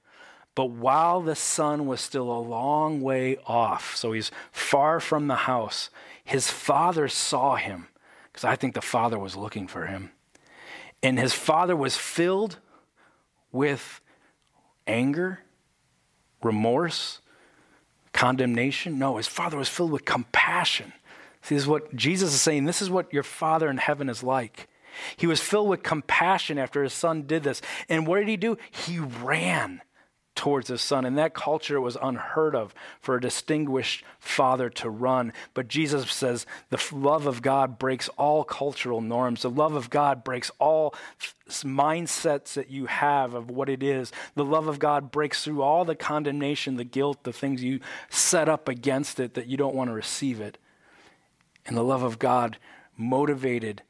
But 0.55 0.67
while 0.67 1.23
the 1.23 1.35
son 1.35 1.87
was 1.87 2.01
still 2.01 2.31
a 2.31 2.39
long 2.39 3.01
way 3.01 3.39
off, 3.47 3.97
so 3.97 4.13
he's 4.13 4.31
far 4.51 5.01
from 5.01 5.27
the 5.27 5.35
house, 5.35 5.89
his 6.25 6.51
father 6.51 7.09
saw 7.09 7.57
him, 7.57 7.89
because 8.31 8.45
I 8.45 8.57
think 8.57 8.75
the 8.75 8.83
father 8.83 9.19
was 9.19 9.35
looking 9.35 9.67
for 9.67 9.87
him. 9.87 10.11
And 11.03 11.19
his 11.19 11.33
father 11.33 11.75
was 11.75 11.97
filled 11.97 12.59
with 13.51 14.01
anger, 14.87 15.41
remorse, 16.43 17.21
condemnation. 18.13 18.99
No, 18.99 19.17
his 19.17 19.27
father 19.27 19.57
was 19.57 19.69
filled 19.69 19.91
with 19.91 20.05
compassion. 20.05 20.93
See, 21.43 21.55
this 21.55 21.65
is 21.65 21.69
what 21.69 21.97
Jesus 21.97 22.35
is 22.35 22.41
saying. 22.41 22.67
This 22.67 22.83
is 22.83 22.91
what 22.91 23.13
your 23.13 23.23
father 23.25 23.69
in 23.69 23.79
heaven 23.79 24.09
is 24.09 24.23
like. 24.23 24.69
He 25.17 25.27
was 25.27 25.41
filled 25.41 25.69
with 25.69 25.83
compassion 25.83 26.59
after 26.59 26.83
his 26.83 26.93
son 26.93 27.23
did 27.23 27.43
this. 27.43 27.63
And 27.89 28.07
what 28.07 28.19
did 28.19 28.29
he 28.29 28.37
do? 28.37 28.59
He 28.71 28.99
ran 28.99 29.81
towards 30.35 30.69
his 30.69 30.81
son. 30.81 31.05
In 31.05 31.15
that 31.17 31.35
culture, 31.35 31.77
it 31.77 31.81
was 31.81 31.97
unheard 32.01 32.55
of 32.55 32.75
for 33.01 33.17
a 33.17 33.21
distinguished 33.21 34.05
father 34.19 34.71
to 34.71 34.89
run. 34.89 35.33
But 35.55 35.69
Jesus 35.69 36.11
says 36.11 36.47
the 36.71 36.83
love 36.93 37.27
of 37.27 37.43
God 37.43 37.79
breaks 37.79 38.09
all 38.11 38.45
cultural 38.45 39.01
norms. 39.01 39.43
The 39.43 39.51
love 39.51 39.75
of 39.75 39.91
God 39.91 40.25
breaks 40.25 40.51
all 40.59 40.95
mindsets 41.49 42.55
that 42.55 42.71
you 42.71 42.87
have 42.87 43.35
of 43.35 43.51
what 43.51 43.69
it 43.69 43.83
is. 43.83 44.11
The 44.35 44.45
love 44.45 44.69
of 44.69 44.79
God 44.79 45.11
breaks 45.11 45.45
through 45.45 45.63
all 45.63 45.85
the 45.85 45.95
condemnation, 45.95 46.77
the 46.77 46.85
guilt, 46.85 47.25
the 47.25 47.33
things 47.33 47.63
you 47.63 47.81
set 48.09 48.49
up 48.49 48.69
against 48.69 49.21
it 49.21 49.35
that 49.35 49.47
you 49.47 49.57
don't 49.57 49.75
want 49.75 49.91
to 49.91 49.95
receive 49.95 50.41
it. 50.41 50.57
And 51.67 51.77
the 51.77 51.85
love 51.85 52.03
of 52.03 52.19
God 52.19 52.59
motivated 52.97 53.83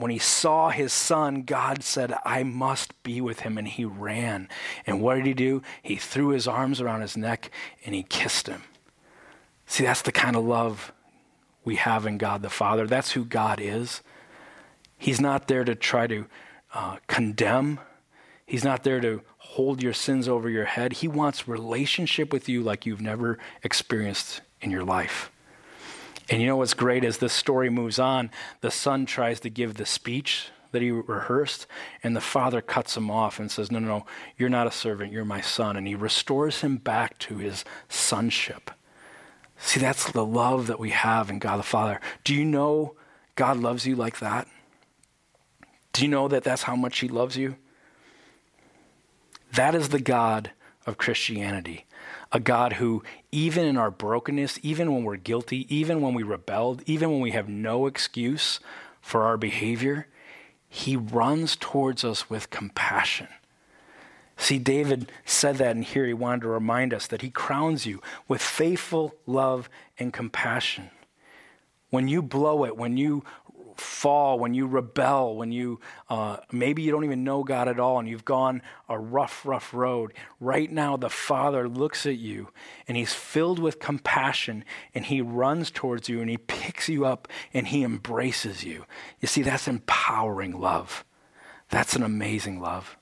when 0.00 0.10
he 0.10 0.18
saw 0.18 0.70
his 0.70 0.92
son, 0.92 1.42
God 1.42 1.82
said, 1.82 2.14
I 2.24 2.42
must 2.42 3.02
be 3.02 3.20
with 3.20 3.40
him. 3.40 3.58
And 3.58 3.68
he 3.68 3.84
ran. 3.84 4.48
And 4.86 5.00
what 5.00 5.16
did 5.16 5.26
he 5.26 5.34
do? 5.34 5.62
He 5.82 5.96
threw 5.96 6.28
his 6.28 6.48
arms 6.48 6.80
around 6.80 7.02
his 7.02 7.16
neck 7.16 7.50
and 7.84 7.94
he 7.94 8.02
kissed 8.02 8.46
him. 8.46 8.62
See, 9.66 9.84
that's 9.84 10.02
the 10.02 10.12
kind 10.12 10.36
of 10.36 10.44
love 10.44 10.92
we 11.64 11.76
have 11.76 12.06
in 12.06 12.18
God 12.18 12.42
the 12.42 12.50
Father. 12.50 12.86
That's 12.86 13.12
who 13.12 13.24
God 13.24 13.60
is. 13.60 14.02
He's 14.98 15.20
not 15.20 15.48
there 15.48 15.64
to 15.64 15.74
try 15.74 16.06
to 16.06 16.26
uh, 16.74 16.96
condemn, 17.06 17.80
He's 18.50 18.64
not 18.64 18.82
there 18.82 19.00
to 19.00 19.22
hold 19.38 19.80
your 19.80 19.92
sins 19.92 20.26
over 20.26 20.50
your 20.50 20.64
head. 20.64 20.94
He 20.94 21.06
wants 21.06 21.46
relationship 21.46 22.32
with 22.32 22.48
you 22.48 22.62
like 22.62 22.84
you've 22.84 23.00
never 23.00 23.38
experienced 23.62 24.40
in 24.60 24.72
your 24.72 24.82
life. 24.82 25.30
And 26.28 26.40
you 26.40 26.46
know 26.46 26.56
what's 26.56 26.74
great 26.74 27.04
as 27.04 27.18
this 27.18 27.32
story 27.32 27.70
moves 27.70 27.98
on, 27.98 28.30
the 28.60 28.70
son 28.70 29.06
tries 29.06 29.40
to 29.40 29.50
give 29.50 29.74
the 29.74 29.86
speech 29.86 30.48
that 30.72 30.82
he 30.82 30.90
rehearsed, 30.90 31.66
and 32.02 32.14
the 32.14 32.20
father 32.20 32.60
cuts 32.60 32.96
him 32.96 33.10
off 33.10 33.40
and 33.40 33.50
says, 33.50 33.72
No, 33.72 33.80
no, 33.80 33.88
no, 33.88 34.06
you're 34.38 34.48
not 34.48 34.68
a 34.68 34.72
servant, 34.72 35.12
you're 35.12 35.24
my 35.24 35.40
son. 35.40 35.76
And 35.76 35.86
he 35.86 35.94
restores 35.94 36.60
him 36.60 36.76
back 36.76 37.18
to 37.20 37.38
his 37.38 37.64
sonship. 37.88 38.70
See, 39.58 39.80
that's 39.80 40.10
the 40.12 40.24
love 40.24 40.68
that 40.68 40.78
we 40.78 40.90
have 40.90 41.28
in 41.28 41.38
God 41.38 41.58
the 41.58 41.64
Father. 41.64 42.00
Do 42.24 42.34
you 42.34 42.44
know 42.44 42.94
God 43.34 43.58
loves 43.58 43.86
you 43.86 43.96
like 43.96 44.20
that? 44.20 44.46
Do 45.92 46.02
you 46.02 46.08
know 46.08 46.28
that 46.28 46.44
that's 46.44 46.62
how 46.62 46.76
much 46.76 47.00
he 47.00 47.08
loves 47.08 47.36
you? 47.36 47.56
That 49.52 49.74
is 49.74 49.88
the 49.88 50.00
God 50.00 50.52
of 50.86 50.96
Christianity 50.96 51.84
a 52.32 52.40
God 52.40 52.74
who, 52.74 53.02
even 53.32 53.66
in 53.66 53.76
our 53.76 53.90
brokenness, 53.90 54.58
even 54.62 54.92
when 54.92 55.04
we're 55.04 55.16
guilty, 55.16 55.66
even 55.74 56.00
when 56.00 56.14
we 56.14 56.22
rebelled, 56.22 56.82
even 56.86 57.10
when 57.10 57.20
we 57.20 57.32
have 57.32 57.48
no 57.48 57.86
excuse 57.86 58.60
for 59.00 59.22
our 59.24 59.36
behavior, 59.36 60.06
he 60.68 60.96
runs 60.96 61.56
towards 61.56 62.04
us 62.04 62.30
with 62.30 62.50
compassion. 62.50 63.28
See, 64.36 64.58
David 64.58 65.10
said 65.26 65.56
that 65.56 65.76
and 65.76 65.84
here. 65.84 66.06
He 66.06 66.14
wanted 66.14 66.42
to 66.42 66.48
remind 66.48 66.94
us 66.94 67.06
that 67.08 67.20
he 67.20 67.30
crowns 67.30 67.84
you 67.84 68.00
with 68.26 68.40
faithful 68.40 69.14
love 69.26 69.68
and 69.98 70.12
compassion. 70.12 70.90
When 71.90 72.08
you 72.08 72.22
blow 72.22 72.64
it, 72.64 72.76
when 72.76 72.96
you 72.96 73.24
fall, 73.80 74.38
when 74.38 74.54
you 74.54 74.66
rebel, 74.66 75.36
when 75.36 75.50
you 75.50 75.80
uh, 76.08 76.36
maybe 76.52 76.82
you 76.82 76.90
don't 76.90 77.04
even 77.04 77.24
know 77.24 77.42
God 77.42 77.66
at 77.66 77.80
all 77.80 77.98
and 77.98 78.08
you've 78.08 78.24
gone 78.24 78.62
a 78.88 78.98
rough, 78.98 79.44
rough 79.44 79.74
road, 79.74 80.12
right 80.38 80.70
now 80.70 80.96
the 80.96 81.10
Father 81.10 81.68
looks 81.68 82.06
at 82.06 82.18
you 82.18 82.48
and 82.86 82.96
He's 82.96 83.14
filled 83.14 83.58
with 83.58 83.78
compassion 83.78 84.64
and 84.94 85.06
He 85.06 85.20
runs 85.20 85.70
towards 85.70 86.08
you 86.08 86.20
and 86.20 86.30
He 86.30 86.36
picks 86.36 86.88
you 86.88 87.04
up 87.04 87.26
and 87.52 87.68
He 87.68 87.82
embraces 87.82 88.62
you. 88.62 88.84
You 89.20 89.28
see, 89.28 89.42
that's 89.42 89.66
empowering 89.66 90.60
love. 90.60 91.04
That's 91.70 91.96
an 91.96 92.02
amazing 92.02 92.60
love. 92.60 92.96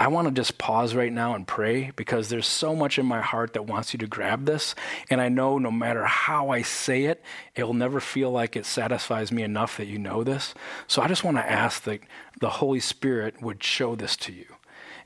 I 0.00 0.08
want 0.08 0.28
to 0.28 0.32
just 0.32 0.56
pause 0.56 0.94
right 0.94 1.12
now 1.12 1.34
and 1.34 1.46
pray 1.46 1.90
because 1.94 2.30
there's 2.30 2.46
so 2.46 2.74
much 2.74 2.98
in 2.98 3.04
my 3.04 3.20
heart 3.20 3.52
that 3.52 3.66
wants 3.66 3.92
you 3.92 3.98
to 3.98 4.06
grab 4.06 4.46
this. 4.46 4.74
And 5.10 5.20
I 5.20 5.28
know 5.28 5.58
no 5.58 5.70
matter 5.70 6.06
how 6.06 6.48
I 6.48 6.62
say 6.62 7.04
it, 7.04 7.22
it 7.54 7.64
will 7.64 7.74
never 7.74 8.00
feel 8.00 8.30
like 8.30 8.56
it 8.56 8.64
satisfies 8.64 9.30
me 9.30 9.42
enough 9.42 9.76
that 9.76 9.88
you 9.88 9.98
know 9.98 10.24
this. 10.24 10.54
So 10.86 11.02
I 11.02 11.08
just 11.08 11.22
want 11.22 11.36
to 11.36 11.46
ask 11.46 11.82
that 11.82 12.00
the 12.40 12.48
Holy 12.48 12.80
Spirit 12.80 13.42
would 13.42 13.62
show 13.62 13.94
this 13.94 14.16
to 14.16 14.32
you. 14.32 14.46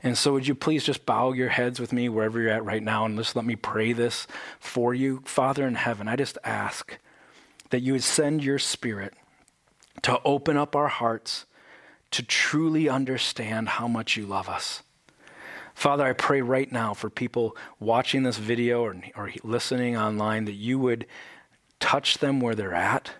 And 0.01 0.17
so, 0.17 0.31
would 0.31 0.47
you 0.47 0.55
please 0.55 0.85
just 0.85 1.05
bow 1.05 1.33
your 1.33 1.49
heads 1.49 1.77
with 1.77 1.91
me 1.91 2.07
wherever 2.07 2.39
you're 2.39 2.51
at 2.51 2.63
right 2.63 2.83
now 2.83 3.03
and 3.03 3.17
just 3.17 3.35
let 3.35 3.43
me 3.43 3.57
pray 3.57 3.91
this 3.91 4.27
for 4.61 4.93
you? 4.93 5.23
Father 5.25 5.67
in 5.67 5.75
heaven, 5.75 6.07
I 6.07 6.15
just 6.15 6.37
ask 6.45 6.97
that 7.69 7.81
you 7.81 7.91
would 7.93 8.03
send 8.03 8.45
your 8.45 8.59
Spirit 8.59 9.13
to 10.03 10.21
open 10.23 10.55
up 10.55 10.73
our 10.73 10.87
hearts 10.87 11.45
to 12.11 12.23
truly 12.23 12.87
understand 12.87 13.67
how 13.67 13.89
much 13.89 14.15
you 14.15 14.25
love 14.25 14.47
us. 14.47 14.83
Father, 15.75 16.05
I 16.05 16.13
pray 16.13 16.41
right 16.41 16.71
now 16.71 16.93
for 16.93 17.09
people 17.09 17.55
watching 17.81 18.23
this 18.23 18.37
video 18.37 18.81
or, 18.81 18.95
or 19.13 19.31
listening 19.43 19.97
online 19.97 20.45
that 20.45 20.53
you 20.53 20.79
would 20.79 21.05
touch 21.81 22.19
them 22.19 22.39
where 22.39 22.55
they're 22.55 22.73
at, 22.73 23.11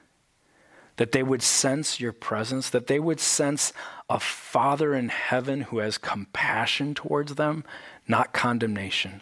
that 0.95 1.11
they 1.11 1.21
would 1.21 1.43
sense 1.43 1.99
your 1.99 2.13
presence, 2.13 2.69
that 2.69 2.87
they 2.87 2.97
would 2.97 3.19
sense 3.19 3.73
a 4.09 4.21
Father 4.21 4.95
in 4.95 5.09
heaven 5.09 5.61
who 5.61 5.79
has 5.79 5.97
compassion 5.97 6.95
towards 6.95 7.35
them, 7.35 7.65
not 8.07 8.31
condemnation. 8.31 9.21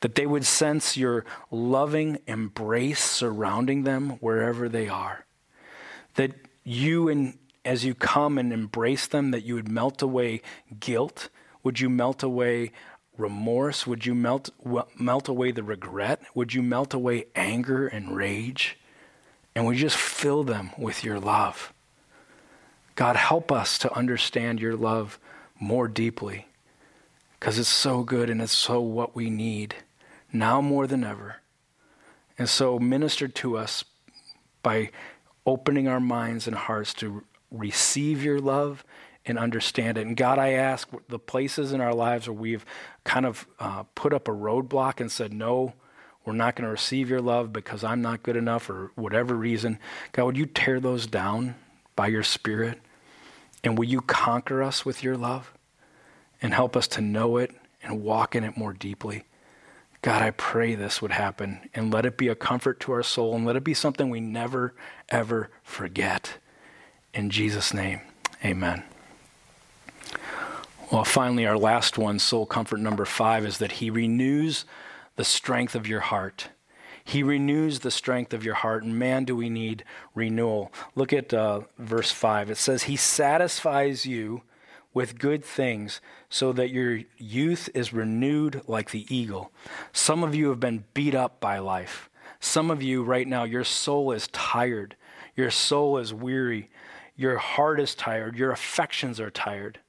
That 0.00 0.14
they 0.14 0.26
would 0.26 0.46
sense 0.46 0.96
your 0.96 1.26
loving 1.50 2.18
embrace 2.26 3.04
surrounding 3.04 3.82
them 3.82 4.12
wherever 4.20 4.66
they 4.66 4.88
are. 4.88 5.26
That 6.14 6.32
you, 6.64 7.10
and 7.10 7.38
as 7.66 7.84
you 7.84 7.94
come 7.94 8.38
and 8.38 8.50
embrace 8.50 9.06
them, 9.06 9.30
that 9.32 9.44
you 9.44 9.54
would 9.56 9.68
melt 9.68 10.00
away 10.00 10.40
guilt 10.80 11.28
would 11.66 11.80
you 11.80 11.90
melt 11.90 12.22
away 12.22 12.70
remorse? 13.18 13.88
Would 13.88 14.06
you 14.06 14.14
melt, 14.14 14.50
melt 14.96 15.26
away 15.26 15.50
the 15.50 15.64
regret? 15.64 16.22
Would 16.32 16.54
you 16.54 16.62
melt 16.62 16.94
away 16.94 17.24
anger 17.34 17.88
and 17.88 18.14
rage? 18.14 18.78
And 19.52 19.66
would 19.66 19.74
you 19.74 19.82
just 19.82 19.96
fill 19.96 20.44
them 20.44 20.70
with 20.78 21.02
your 21.02 21.18
love? 21.18 21.72
God, 22.94 23.16
help 23.16 23.50
us 23.50 23.78
to 23.78 23.92
understand 23.92 24.60
your 24.60 24.76
love 24.76 25.18
more 25.58 25.88
deeply 25.88 26.46
because 27.32 27.58
it's 27.58 27.68
so 27.68 28.04
good 28.04 28.30
and 28.30 28.40
it's 28.40 28.52
so 28.52 28.80
what 28.80 29.16
we 29.16 29.28
need 29.28 29.74
now 30.32 30.60
more 30.60 30.86
than 30.86 31.02
ever. 31.02 31.38
And 32.38 32.48
so 32.48 32.78
minister 32.78 33.26
to 33.26 33.56
us 33.56 33.84
by 34.62 34.92
opening 35.44 35.88
our 35.88 35.98
minds 35.98 36.46
and 36.46 36.54
hearts 36.54 36.94
to 36.94 37.24
receive 37.50 38.22
your 38.22 38.38
love 38.38 38.84
and 39.26 39.38
understand 39.38 39.98
it. 39.98 40.06
And 40.06 40.16
God, 40.16 40.38
I 40.38 40.52
ask 40.52 40.88
the 41.08 41.18
places 41.18 41.72
in 41.72 41.80
our 41.80 41.94
lives 41.94 42.28
where 42.28 42.34
we've 42.34 42.64
kind 43.04 43.26
of 43.26 43.46
uh, 43.58 43.82
put 43.94 44.12
up 44.12 44.28
a 44.28 44.32
roadblock 44.32 45.00
and 45.00 45.10
said, 45.10 45.32
no, 45.32 45.74
we're 46.24 46.32
not 46.32 46.56
going 46.56 46.64
to 46.64 46.70
receive 46.70 47.10
your 47.10 47.20
love 47.20 47.52
because 47.52 47.84
I'm 47.84 48.02
not 48.02 48.22
good 48.22 48.36
enough 48.36 48.70
or 48.70 48.90
whatever 48.94 49.34
reason. 49.34 49.78
God, 50.12 50.24
would 50.24 50.36
you 50.36 50.46
tear 50.46 50.80
those 50.80 51.06
down 51.06 51.56
by 51.94 52.08
your 52.08 52.22
Spirit? 52.22 52.80
And 53.62 53.76
will 53.76 53.86
you 53.86 54.00
conquer 54.00 54.62
us 54.62 54.84
with 54.84 55.02
your 55.02 55.16
love 55.16 55.52
and 56.40 56.54
help 56.54 56.76
us 56.76 56.86
to 56.88 57.00
know 57.00 57.36
it 57.36 57.52
and 57.82 58.02
walk 58.02 58.34
in 58.34 58.44
it 58.44 58.56
more 58.56 58.72
deeply? 58.72 59.24
God, 60.02 60.22
I 60.22 60.30
pray 60.30 60.74
this 60.74 61.02
would 61.02 61.10
happen 61.10 61.68
and 61.74 61.92
let 61.92 62.06
it 62.06 62.16
be 62.16 62.28
a 62.28 62.36
comfort 62.36 62.78
to 62.80 62.92
our 62.92 63.02
soul 63.02 63.34
and 63.34 63.44
let 63.44 63.56
it 63.56 63.64
be 63.64 63.74
something 63.74 64.08
we 64.08 64.20
never, 64.20 64.74
ever 65.08 65.50
forget. 65.64 66.34
In 67.12 67.30
Jesus' 67.30 67.74
name, 67.74 68.00
amen. 68.44 68.84
Well, 70.92 71.04
finally, 71.04 71.46
our 71.46 71.58
last 71.58 71.98
one, 71.98 72.20
soul 72.20 72.46
comfort 72.46 72.78
number 72.78 73.04
five, 73.04 73.44
is 73.44 73.58
that 73.58 73.72
He 73.72 73.90
renews 73.90 74.64
the 75.16 75.24
strength 75.24 75.74
of 75.74 75.88
your 75.88 76.00
heart. 76.00 76.50
He 77.02 77.24
renews 77.24 77.80
the 77.80 77.90
strength 77.90 78.32
of 78.32 78.44
your 78.44 78.54
heart, 78.54 78.84
and 78.84 78.96
man, 78.96 79.24
do 79.24 79.34
we 79.34 79.48
need 79.48 79.84
renewal. 80.14 80.72
Look 80.94 81.12
at 81.12 81.34
uh, 81.34 81.62
verse 81.78 82.12
5. 82.12 82.50
It 82.50 82.56
says, 82.56 82.84
He 82.84 82.96
satisfies 82.96 84.06
you 84.06 84.42
with 84.94 85.18
good 85.18 85.44
things 85.44 86.00
so 86.28 86.52
that 86.52 86.70
your 86.70 87.00
youth 87.18 87.68
is 87.74 87.92
renewed 87.92 88.62
like 88.66 88.90
the 88.90 89.06
eagle. 89.14 89.52
Some 89.92 90.22
of 90.22 90.34
you 90.34 90.50
have 90.50 90.60
been 90.60 90.84
beat 90.94 91.14
up 91.14 91.40
by 91.40 91.58
life. 91.58 92.08
Some 92.38 92.70
of 92.70 92.82
you, 92.82 93.02
right 93.02 93.26
now, 93.26 93.44
your 93.44 93.64
soul 93.64 94.12
is 94.12 94.28
tired. 94.28 94.94
Your 95.34 95.50
soul 95.50 95.98
is 95.98 96.14
weary. 96.14 96.70
Your 97.16 97.38
heart 97.38 97.80
is 97.80 97.94
tired. 97.94 98.36
Your 98.36 98.52
affections 98.52 99.18
are 99.18 99.30
tired. 99.30 99.80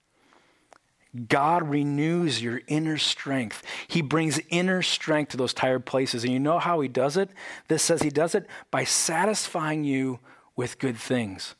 God 1.28 1.68
renews 1.68 2.42
your 2.42 2.62
inner 2.68 2.98
strength. 2.98 3.64
He 3.88 4.02
brings 4.02 4.40
inner 4.50 4.82
strength 4.82 5.32
to 5.32 5.38
those 5.38 5.54
tired 5.54 5.86
places. 5.86 6.24
And 6.24 6.34
you 6.34 6.40
know 6.40 6.60
how 6.60 6.80
He 6.80 6.88
does 6.88 7.18
it? 7.18 7.30
This 7.68 7.84
says 7.84 8.02
He 8.02 8.10
does 8.10 8.36
it 8.36 8.46
by 8.72 8.84
satisfying 8.84 9.84
you 9.84 10.20
with 10.56 10.80
good 10.80 10.98
things. 10.98 11.56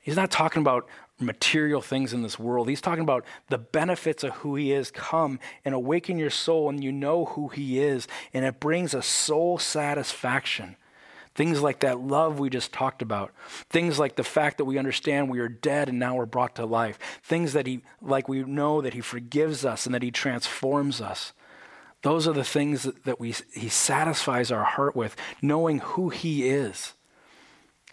He's 0.00 0.16
not 0.16 0.30
talking 0.30 0.62
about 0.62 0.88
material 1.18 1.80
things 1.80 2.12
in 2.12 2.22
this 2.22 2.38
world. 2.38 2.68
He's 2.68 2.80
talking 2.80 3.02
about 3.02 3.24
the 3.48 3.58
benefits 3.58 4.22
of 4.22 4.32
who 4.34 4.54
He 4.56 4.72
is 4.72 4.90
come 4.90 5.40
and 5.64 5.74
awaken 5.74 6.18
your 6.18 6.30
soul, 6.30 6.68
and 6.68 6.82
you 6.82 6.92
know 6.92 7.26
who 7.26 7.48
He 7.48 7.80
is. 7.80 8.06
And 8.32 8.44
it 8.44 8.60
brings 8.60 8.94
a 8.94 9.02
soul 9.02 9.58
satisfaction 9.58 10.76
Things 11.36 11.60
like 11.60 11.80
that 11.80 12.00
love 12.00 12.38
we 12.38 12.48
just 12.48 12.72
talked 12.72 13.02
about. 13.02 13.30
Things 13.68 13.98
like 13.98 14.16
the 14.16 14.24
fact 14.24 14.56
that 14.56 14.64
we 14.64 14.78
understand 14.78 15.28
we 15.28 15.38
are 15.38 15.50
dead 15.50 15.90
and 15.90 15.98
now 15.98 16.14
we're 16.14 16.24
brought 16.24 16.56
to 16.56 16.64
life. 16.64 16.98
Things 17.22 17.52
that 17.52 17.66
he, 17.66 17.82
like 18.00 18.26
we 18.26 18.42
know 18.42 18.80
that 18.80 18.94
he 18.94 19.02
forgives 19.02 19.62
us 19.62 19.84
and 19.84 19.94
that 19.94 20.02
he 20.02 20.10
transforms 20.10 21.02
us. 21.02 21.34
Those 22.00 22.26
are 22.26 22.32
the 22.32 22.42
things 22.42 22.84
that, 23.04 23.20
we, 23.20 23.34
he 23.52 23.68
satisfies 23.68 24.50
our 24.50 24.64
heart 24.64 24.96
with, 24.96 25.14
knowing 25.42 25.80
who 25.80 26.08
he 26.08 26.48
is. 26.48 26.94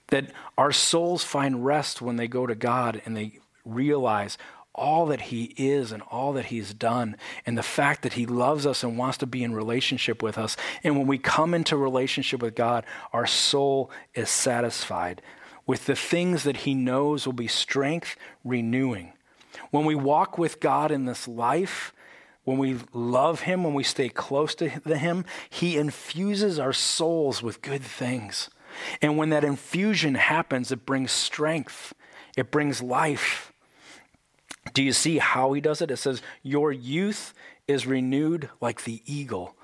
That 0.08 0.32
our 0.58 0.72
souls 0.72 1.26
find 1.26 1.66
rest 1.66 2.02
when 2.02 2.16
they 2.16 2.30
go 2.30 2.48
to 2.48 2.56
God 2.56 3.02
and 3.06 3.18
they 3.18 3.40
realize 3.66 4.38
all 4.76 5.06
that 5.08 5.22
He 5.22 5.54
is 5.58 5.92
and 5.92 6.02
all 6.04 6.34
that 6.34 6.46
He's 6.46 6.74
done, 6.74 7.16
and 7.46 7.58
the 7.58 7.64
fact 7.64 8.02
that 8.02 8.14
He 8.14 8.26
loves 8.26 8.66
us 8.66 8.84
and 8.84 8.98
wants 8.98 9.18
to 9.20 9.28
be 9.28 9.44
in 9.44 9.54
relationship 9.54 10.24
with 10.24 10.38
us. 10.38 10.58
And 10.84 10.98
when 10.98 11.08
we 11.08 11.18
come 11.18 11.54
into 11.54 11.78
relationship 11.78 12.42
with 12.42 12.56
God, 12.56 12.86
our 13.12 13.28
soul 13.28 13.92
is 14.14 14.30
satisfied 14.30 15.22
with 15.66 15.86
the 15.86 15.96
things 15.96 16.44
that 16.44 16.58
He 16.58 16.74
knows 16.74 17.26
will 17.26 17.34
be 17.34 17.48
strength 17.48 18.16
renewing. 18.44 19.14
When 19.72 19.86
we 19.86 19.96
walk 19.96 20.38
with 20.38 20.60
God 20.60 20.92
in 20.92 21.06
this 21.06 21.28
life, 21.28 21.94
when 22.44 22.58
we 22.58 22.78
love 22.92 23.42
Him, 23.42 23.64
when 23.64 23.74
we 23.74 23.84
stay 23.84 24.10
close 24.10 24.56
to 24.56 24.68
Him, 24.68 25.26
He 25.50 25.78
infuses 25.78 26.60
our 26.60 26.74
souls 26.74 27.42
with 27.42 27.62
good 27.62 27.84
things. 27.84 28.50
And 29.02 29.18
when 29.18 29.30
that 29.30 29.44
infusion 29.44 30.16
happens, 30.16 30.72
it 30.72 30.86
brings 30.86 31.12
strength, 31.12 31.94
it 32.36 32.52
brings 32.52 32.82
life. 32.82 33.53
Do 34.74 34.84
you 34.84 34.92
see 34.92 35.20
how 35.20 35.54
he 35.54 35.62
does 35.62 35.82
it? 35.82 35.92
It 35.92 35.98
says, 35.98 36.22
Your 36.42 36.72
youth 36.72 37.34
is 37.68 37.86
renewed 37.86 38.50
like 38.60 38.84
the 38.84 39.02
eagle. 39.06 39.56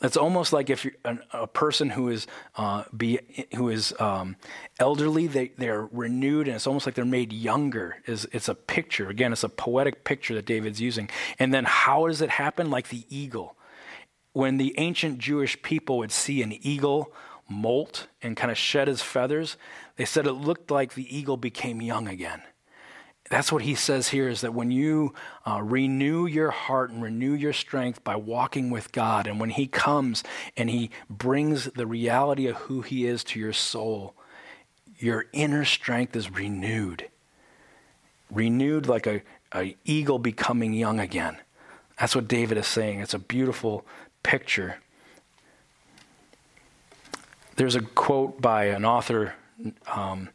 It's 0.00 0.16
almost 0.16 0.52
like 0.52 0.70
if 0.70 0.86
an, 1.04 1.20
a 1.32 1.48
person 1.48 1.90
who 1.90 2.08
is 2.08 2.28
uh, 2.54 2.84
be 2.96 3.18
who 3.56 3.68
is 3.68 3.92
um, 3.98 4.36
elderly, 4.78 5.26
they 5.26 5.48
they're 5.58 5.88
renewed, 5.90 6.46
and 6.46 6.54
it's 6.54 6.68
almost 6.68 6.86
like 6.86 6.94
they're 6.94 7.04
made 7.04 7.32
younger. 7.32 7.96
Is 8.06 8.28
it's 8.30 8.48
a 8.48 8.54
picture 8.54 9.08
again? 9.08 9.32
It's 9.32 9.42
a 9.42 9.48
poetic 9.48 10.04
picture 10.04 10.34
that 10.34 10.46
David's 10.46 10.80
using. 10.80 11.10
And 11.40 11.52
then 11.52 11.64
how 11.64 12.06
does 12.06 12.22
it 12.22 12.30
happen? 12.30 12.70
Like 12.70 12.88
the 12.88 13.06
eagle. 13.08 13.56
When 14.34 14.56
the 14.56 14.72
ancient 14.78 15.18
Jewish 15.18 15.60
people 15.62 15.98
would 15.98 16.12
see 16.12 16.42
an 16.42 16.52
eagle 16.52 17.12
molt 17.48 18.06
and 18.22 18.36
kind 18.36 18.52
of 18.52 18.58
shed 18.58 18.86
his 18.86 19.02
feathers, 19.02 19.56
they 19.96 20.04
said 20.04 20.28
it 20.28 20.32
looked 20.34 20.70
like 20.70 20.94
the 20.94 21.16
eagle 21.16 21.36
became 21.36 21.82
young 21.82 22.06
again 22.06 22.42
that's 23.30 23.52
what 23.52 23.62
he 23.62 23.74
says 23.74 24.08
here 24.08 24.28
is 24.28 24.40
that 24.40 24.54
when 24.54 24.70
you 24.70 25.14
uh, 25.46 25.60
renew 25.62 26.26
your 26.26 26.50
heart 26.50 26.90
and 26.90 27.02
renew 27.02 27.32
your 27.32 27.52
strength 27.52 28.02
by 28.02 28.16
walking 28.16 28.70
with 28.70 28.90
God, 28.92 29.26
and 29.26 29.38
when 29.38 29.50
he 29.50 29.66
comes 29.66 30.24
and 30.56 30.70
he 30.70 30.90
brings 31.10 31.64
the 31.64 31.86
reality 31.86 32.46
of 32.46 32.56
who 32.56 32.80
he 32.80 33.06
is 33.06 33.22
to 33.24 33.38
your 33.38 33.52
soul, 33.52 34.14
your 34.98 35.26
inner 35.32 35.64
strength 35.64 36.16
is 36.16 36.30
renewed. 36.30 37.08
Renewed 38.30 38.86
like 38.86 39.06
a, 39.06 39.22
a 39.54 39.76
eagle 39.84 40.18
becoming 40.18 40.72
young 40.72 40.98
again. 40.98 41.36
That's 42.00 42.14
what 42.14 42.28
David 42.28 42.58
is 42.58 42.66
saying. 42.66 43.00
It's 43.00 43.14
a 43.14 43.18
beautiful 43.18 43.84
picture. 44.22 44.78
There's 47.56 47.74
a 47.74 47.80
quote 47.82 48.40
by 48.40 48.66
an 48.66 48.84
author 48.84 49.34
um, 49.86 50.28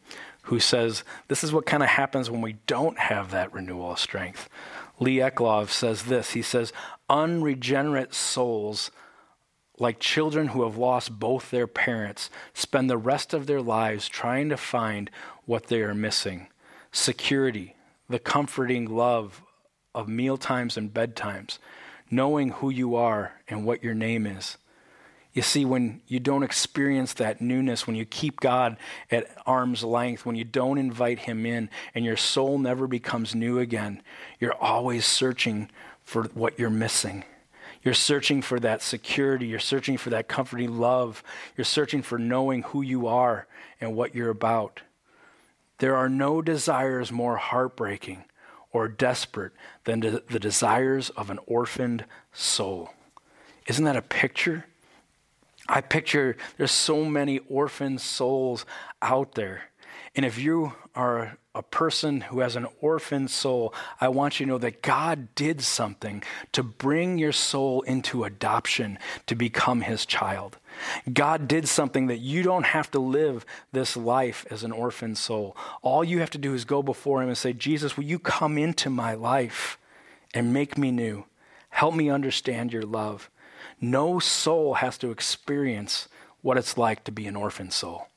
who 0.43 0.59
says 0.59 1.03
this 1.27 1.43
is 1.43 1.53
what 1.53 1.65
kind 1.65 1.83
of 1.83 1.89
happens 1.89 2.29
when 2.29 2.41
we 2.41 2.53
don't 2.67 2.97
have 2.97 3.31
that 3.31 3.53
renewal 3.53 3.91
of 3.91 3.99
strength. 3.99 4.49
Lee 4.99 5.17
Eclov 5.17 5.69
says 5.69 6.03
this 6.03 6.31
he 6.31 6.41
says, 6.41 6.71
unregenerate 7.09 8.13
souls, 8.13 8.91
like 9.79 9.99
children 9.99 10.49
who 10.49 10.63
have 10.63 10.77
lost 10.77 11.19
both 11.19 11.49
their 11.49 11.67
parents, 11.67 12.29
spend 12.53 12.89
the 12.89 12.97
rest 12.97 13.33
of 13.33 13.47
their 13.47 13.61
lives 13.61 14.07
trying 14.07 14.49
to 14.49 14.57
find 14.57 15.09
what 15.45 15.67
they 15.67 15.81
are 15.81 15.95
missing 15.95 16.47
security, 16.91 17.75
the 18.07 18.19
comforting 18.19 18.85
love 18.85 19.41
of 19.95 20.07
mealtimes 20.07 20.77
and 20.77 20.93
bedtimes, 20.93 21.57
knowing 22.11 22.49
who 22.49 22.69
you 22.69 22.95
are 22.95 23.33
and 23.47 23.65
what 23.65 23.83
your 23.83 23.95
name 23.95 24.27
is. 24.27 24.57
You 25.33 25.41
see, 25.41 25.65
when 25.65 26.01
you 26.07 26.19
don't 26.19 26.43
experience 26.43 27.13
that 27.13 27.41
newness, 27.41 27.87
when 27.87 27.95
you 27.95 28.05
keep 28.05 28.39
God 28.39 28.77
at 29.09 29.35
arm's 29.47 29.83
length, 29.83 30.25
when 30.25 30.35
you 30.35 30.43
don't 30.43 30.77
invite 30.77 31.19
Him 31.19 31.45
in, 31.45 31.69
and 31.95 32.05
your 32.05 32.17
soul 32.17 32.59
never 32.59 32.85
becomes 32.85 33.33
new 33.33 33.57
again, 33.57 34.03
you're 34.39 34.53
always 34.53 35.05
searching 35.05 35.71
for 36.03 36.23
what 36.25 36.59
you're 36.59 36.69
missing. 36.69 37.23
You're 37.81 37.95
searching 37.95 38.41
for 38.41 38.59
that 38.59 38.81
security. 38.81 39.47
You're 39.47 39.59
searching 39.59 39.97
for 39.97 40.11
that 40.11 40.27
comforting 40.27 40.77
love. 40.77 41.23
You're 41.57 41.65
searching 41.65 42.03
for 42.03 42.19
knowing 42.19 42.61
who 42.63 42.81
you 42.81 43.07
are 43.07 43.47
and 43.81 43.95
what 43.95 44.15
you're 44.15 44.29
about. 44.29 44.81
There 45.79 45.95
are 45.95 46.09
no 46.09 46.41
desires 46.41 47.11
more 47.11 47.37
heartbreaking 47.37 48.23
or 48.71 48.87
desperate 48.87 49.51
than 49.83 49.99
the 49.99 50.39
desires 50.39 51.09
of 51.11 51.29
an 51.29 51.39
orphaned 51.45 52.05
soul. 52.31 52.91
Isn't 53.67 53.85
that 53.85 53.95
a 53.95 54.01
picture? 54.01 54.65
I 55.67 55.81
picture 55.81 56.35
there's 56.57 56.71
so 56.71 57.05
many 57.05 57.39
orphan 57.49 57.97
souls 57.97 58.65
out 59.01 59.35
there. 59.35 59.63
And 60.15 60.25
if 60.25 60.37
you 60.37 60.73
are 60.95 61.37
a 61.55 61.63
person 61.63 62.21
who 62.21 62.39
has 62.39 62.55
an 62.55 62.67
orphan 62.81 63.27
soul, 63.27 63.73
I 64.01 64.09
want 64.09 64.39
you 64.39 64.45
to 64.45 64.51
know 64.51 64.57
that 64.59 64.81
God 64.81 65.33
did 65.35 65.61
something 65.61 66.23
to 66.51 66.63
bring 66.63 67.17
your 67.17 67.31
soul 67.31 67.81
into 67.83 68.23
adoption 68.23 68.97
to 69.27 69.35
become 69.35 69.81
his 69.81 70.05
child. 70.05 70.57
God 71.11 71.47
did 71.47 71.67
something 71.67 72.07
that 72.07 72.19
you 72.19 72.43
don't 72.43 72.65
have 72.65 72.89
to 72.91 72.99
live 72.99 73.45
this 73.71 73.95
life 73.95 74.45
as 74.49 74.63
an 74.63 74.71
orphan 74.71 75.15
soul. 75.15 75.55
All 75.81 76.03
you 76.03 76.19
have 76.19 76.31
to 76.31 76.37
do 76.39 76.53
is 76.53 76.65
go 76.65 76.81
before 76.81 77.21
him 77.21 77.29
and 77.29 77.37
say, 77.37 77.53
Jesus, 77.53 77.97
will 77.97 78.05
you 78.05 78.19
come 78.19 78.57
into 78.57 78.89
my 78.89 79.13
life 79.13 79.77
and 80.33 80.53
make 80.53 80.77
me 80.77 80.91
new? 80.91 81.25
Help 81.69 81.93
me 81.95 82.09
understand 82.09 82.73
your 82.73 82.83
love. 82.83 83.29
No 83.83 84.17
soul 84.17 84.75
has 84.75 84.97
to 84.99 85.11
experience 85.11 86.07
what 86.41 86.57
it's 86.57 86.77
like 86.77 87.03
to 87.03 87.11
be 87.11 87.27
an 87.27 87.35
orphan 87.35 87.69
soul. 87.69 88.07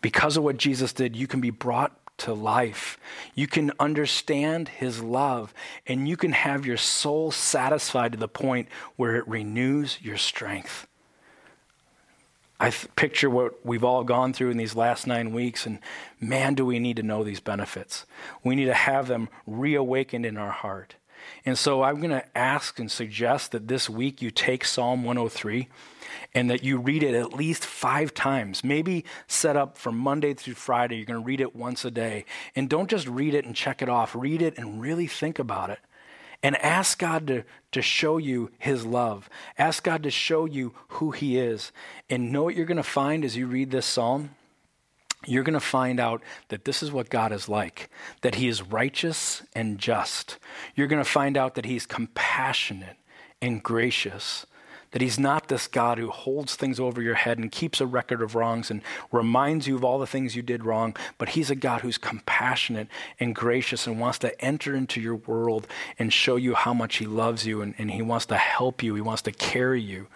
Because 0.00 0.38
of 0.38 0.42
what 0.42 0.56
Jesus 0.56 0.94
did, 0.94 1.14
you 1.14 1.26
can 1.26 1.42
be 1.42 1.50
brought 1.50 1.94
to 2.16 2.32
life. 2.32 2.98
You 3.34 3.46
can 3.46 3.72
understand 3.78 4.70
his 4.70 5.02
love, 5.02 5.52
and 5.86 6.08
you 6.08 6.16
can 6.16 6.32
have 6.32 6.64
your 6.64 6.78
soul 6.78 7.30
satisfied 7.30 8.12
to 8.12 8.18
the 8.18 8.26
point 8.26 8.68
where 8.96 9.16
it 9.16 9.28
renews 9.28 9.98
your 10.00 10.16
strength. 10.16 10.86
I 12.58 12.70
th- 12.70 12.88
picture 12.96 13.28
what 13.28 13.66
we've 13.66 13.84
all 13.84 14.04
gone 14.04 14.32
through 14.32 14.48
in 14.48 14.56
these 14.56 14.74
last 14.74 15.06
nine 15.06 15.34
weeks, 15.34 15.66
and 15.66 15.78
man, 16.18 16.54
do 16.54 16.64
we 16.64 16.78
need 16.78 16.96
to 16.96 17.02
know 17.02 17.22
these 17.22 17.40
benefits. 17.40 18.06
We 18.42 18.54
need 18.54 18.66
to 18.66 18.74
have 18.74 19.08
them 19.08 19.28
reawakened 19.46 20.24
in 20.24 20.38
our 20.38 20.52
heart. 20.52 20.94
And 21.44 21.58
so 21.58 21.82
I'm 21.82 21.96
going 21.96 22.10
to 22.10 22.24
ask 22.36 22.78
and 22.78 22.90
suggest 22.90 23.52
that 23.52 23.68
this 23.68 23.88
week 23.88 24.20
you 24.20 24.30
take 24.30 24.64
Psalm 24.64 25.04
103 25.04 25.68
and 26.34 26.50
that 26.50 26.62
you 26.62 26.78
read 26.78 27.02
it 27.02 27.14
at 27.14 27.32
least 27.32 27.64
five 27.64 28.14
times. 28.14 28.62
Maybe 28.62 29.04
set 29.26 29.56
up 29.56 29.78
from 29.78 29.96
Monday 29.96 30.34
through 30.34 30.54
Friday. 30.54 30.96
You're 30.96 31.06
going 31.06 31.20
to 31.20 31.26
read 31.26 31.40
it 31.40 31.56
once 31.56 31.84
a 31.84 31.90
day. 31.90 32.24
And 32.54 32.68
don't 32.68 32.90
just 32.90 33.08
read 33.08 33.34
it 33.34 33.44
and 33.44 33.54
check 33.54 33.82
it 33.82 33.88
off. 33.88 34.14
Read 34.14 34.42
it 34.42 34.58
and 34.58 34.80
really 34.80 35.06
think 35.06 35.38
about 35.38 35.70
it. 35.70 35.80
And 36.42 36.56
ask 36.56 36.98
God 36.98 37.26
to, 37.26 37.44
to 37.72 37.82
show 37.82 38.16
you 38.16 38.50
his 38.58 38.86
love. 38.86 39.28
Ask 39.58 39.82
God 39.84 40.02
to 40.04 40.10
show 40.10 40.46
you 40.46 40.72
who 40.88 41.10
he 41.10 41.38
is. 41.38 41.72
And 42.08 42.32
know 42.32 42.44
what 42.44 42.54
you're 42.54 42.66
going 42.66 42.76
to 42.76 42.82
find 42.82 43.24
as 43.24 43.36
you 43.36 43.46
read 43.46 43.70
this 43.70 43.86
psalm? 43.86 44.30
You're 45.26 45.44
going 45.44 45.54
to 45.54 45.60
find 45.60 46.00
out 46.00 46.22
that 46.48 46.64
this 46.64 46.82
is 46.82 46.90
what 46.90 47.10
God 47.10 47.32
is 47.32 47.48
like, 47.48 47.90
that 48.22 48.36
He 48.36 48.48
is 48.48 48.62
righteous 48.62 49.42
and 49.54 49.78
just. 49.78 50.38
You're 50.74 50.86
going 50.86 51.02
to 51.02 51.10
find 51.10 51.36
out 51.36 51.54
that 51.54 51.66
He's 51.66 51.84
compassionate 51.84 52.96
and 53.42 53.62
gracious, 53.62 54.46
that 54.92 55.02
He's 55.02 55.18
not 55.18 55.48
this 55.48 55.66
God 55.66 55.98
who 55.98 56.08
holds 56.08 56.56
things 56.56 56.80
over 56.80 57.02
your 57.02 57.16
head 57.16 57.38
and 57.38 57.52
keeps 57.52 57.82
a 57.82 57.86
record 57.86 58.22
of 58.22 58.34
wrongs 58.34 58.70
and 58.70 58.80
reminds 59.12 59.66
you 59.66 59.76
of 59.76 59.84
all 59.84 59.98
the 59.98 60.06
things 60.06 60.34
you 60.34 60.42
did 60.42 60.64
wrong, 60.64 60.96
but 61.18 61.30
He's 61.30 61.50
a 61.50 61.54
God 61.54 61.82
who's 61.82 61.98
compassionate 61.98 62.88
and 63.18 63.34
gracious 63.34 63.86
and 63.86 64.00
wants 64.00 64.18
to 64.20 64.40
enter 64.42 64.74
into 64.74 65.02
your 65.02 65.16
world 65.16 65.66
and 65.98 66.14
show 66.14 66.36
you 66.36 66.54
how 66.54 66.72
much 66.72 66.96
He 66.96 67.06
loves 67.06 67.46
you 67.46 67.60
and, 67.60 67.74
and 67.76 67.90
He 67.90 68.00
wants 68.00 68.24
to 68.26 68.38
help 68.38 68.82
you, 68.82 68.94
He 68.94 69.02
wants 69.02 69.22
to 69.22 69.32
carry 69.32 69.82
you 69.82 70.06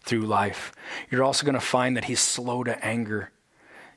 through 0.00 0.22
life. 0.22 0.72
You're 1.10 1.24
also 1.24 1.44
going 1.44 1.54
to 1.54 1.60
find 1.60 1.98
that 1.98 2.06
He's 2.06 2.20
slow 2.20 2.64
to 2.64 2.82
anger 2.82 3.30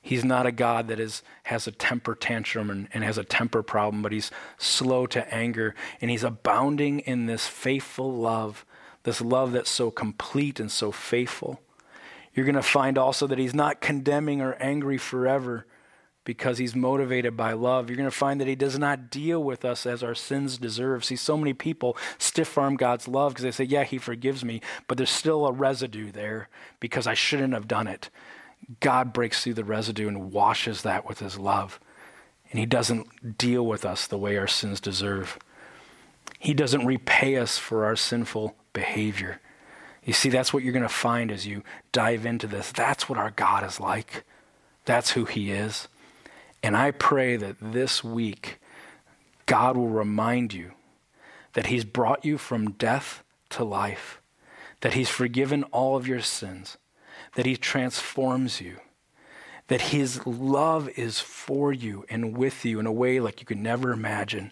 He's 0.08 0.24
not 0.24 0.46
a 0.46 0.54
God 0.54 0.88
that 0.88 1.02
is, 1.02 1.22
has 1.44 1.68
a 1.68 1.72
temper 1.72 2.16
tantrum 2.16 2.70
and, 2.70 2.88
and 2.94 3.04
has 3.04 3.18
a 3.18 3.26
temper 3.26 3.62
problem, 3.62 4.02
but 4.02 4.14
he's 4.14 4.32
slow 4.58 5.06
to 5.08 5.34
anger 5.34 5.76
and 6.00 6.10
he's 6.10 6.24
abounding 6.24 7.00
in 7.00 7.26
this 7.26 7.46
faithful 7.46 8.14
love, 8.14 8.66
this 9.04 9.20
love 9.20 9.52
that's 9.52 9.70
so 9.70 9.92
complete 9.92 10.62
and 10.62 10.72
so 10.72 10.94
faithful. 10.94 11.60
You're 12.34 12.46
going 12.46 12.56
to 12.56 12.62
find 12.62 12.98
also 12.98 13.28
that 13.28 13.38
he's 13.38 13.54
not 13.54 13.82
condemning 13.82 14.40
or 14.40 14.54
angry 14.62 14.98
forever 14.98 15.66
because 16.24 16.58
he's 16.58 16.74
motivated 16.74 17.36
by 17.36 17.52
love. 17.52 17.90
You're 17.90 17.98
going 17.98 18.10
to 18.10 18.16
find 18.16 18.40
that 18.40 18.48
he 18.48 18.56
does 18.56 18.80
not 18.80 19.10
deal 19.10 19.44
with 19.44 19.66
us 19.66 19.86
as 19.86 20.04
our 20.04 20.16
sins 20.16 20.58
deserve. 20.58 21.04
See, 21.04 21.18
so 21.18 21.36
many 21.36 21.52
people 21.52 21.98
stiff 22.18 22.58
arm 22.58 22.78
God's 22.78 23.10
love 23.10 23.34
because 23.34 23.44
they 23.44 23.52
say, 23.52 23.66
Yeah, 23.66 23.84
he 23.84 23.98
forgives 23.98 24.46
me, 24.46 24.62
but 24.88 24.98
there's 24.98 25.10
still 25.10 25.46
a 25.46 25.52
residue 25.52 26.14
there 26.14 26.48
because 26.80 27.08
I 27.08 27.14
shouldn't 27.14 27.54
have 27.54 27.68
done 27.68 27.88
it. 27.88 28.10
God 28.80 29.14
breaks 29.14 29.44
through 29.44 29.56
the 29.56 29.64
residue 29.64 30.08
and 30.08 30.32
washes 30.32 30.82
that 30.82 31.08
with 31.08 31.20
his 31.20 31.38
love. 31.38 31.80
And 32.52 32.60
he 32.60 32.66
doesn't 32.66 33.38
deal 33.38 33.66
with 33.66 33.86
us 33.86 34.08
the 34.08 34.18
way 34.18 34.38
our 34.38 34.48
sins 34.48 34.80
deserve. 34.80 35.38
He 36.40 36.54
doesn't 36.54 36.86
repay 36.86 37.38
us 37.38 37.58
for 37.58 37.86
our 37.86 37.96
sinful 37.96 38.56
behavior. 38.74 39.42
You 40.04 40.14
see, 40.14 40.30
that's 40.30 40.54
what 40.54 40.64
you're 40.64 40.74
going 40.74 40.84
to 40.84 40.90
find 40.90 41.32
as 41.32 41.46
you 41.46 41.64
dive 41.92 42.26
into 42.26 42.48
this. 42.48 42.72
That's 42.72 43.10
what 43.10 43.20
our 43.20 43.32
God 43.32 43.66
is 43.66 43.80
like. 43.80 44.24
That's 44.86 45.12
who 45.12 45.26
he 45.26 45.52
is. 45.52 45.88
And 46.64 46.78
I 46.78 46.92
pray 46.92 47.36
that 47.36 47.58
this 47.62 48.04
week, 48.04 48.60
God 49.46 49.76
will 49.76 49.90
remind 49.90 50.54
you 50.54 50.72
that 51.54 51.68
he's 51.68 51.84
brought 51.84 52.24
you 52.24 52.38
from 52.38 52.72
death 52.72 53.24
to 53.50 53.64
life, 53.64 54.22
that 54.82 54.94
he's 54.94 55.10
forgiven 55.10 55.64
all 55.66 55.98
of 55.98 56.08
your 56.08 56.22
sins, 56.22 56.78
that 57.38 57.46
he 57.46 57.56
transforms 57.56 58.60
you, 58.60 58.78
that 59.68 59.80
his 59.80 60.26
love 60.26 60.90
is 60.98 61.20
for 61.20 61.72
you 61.72 62.04
and 62.10 62.36
with 62.36 62.66
you 62.66 62.80
in 62.80 62.88
a 62.88 62.92
way 62.92 63.20
like 63.20 63.40
you 63.40 63.46
could 63.46 63.60
never 63.60 63.92
imagine, 63.92 64.52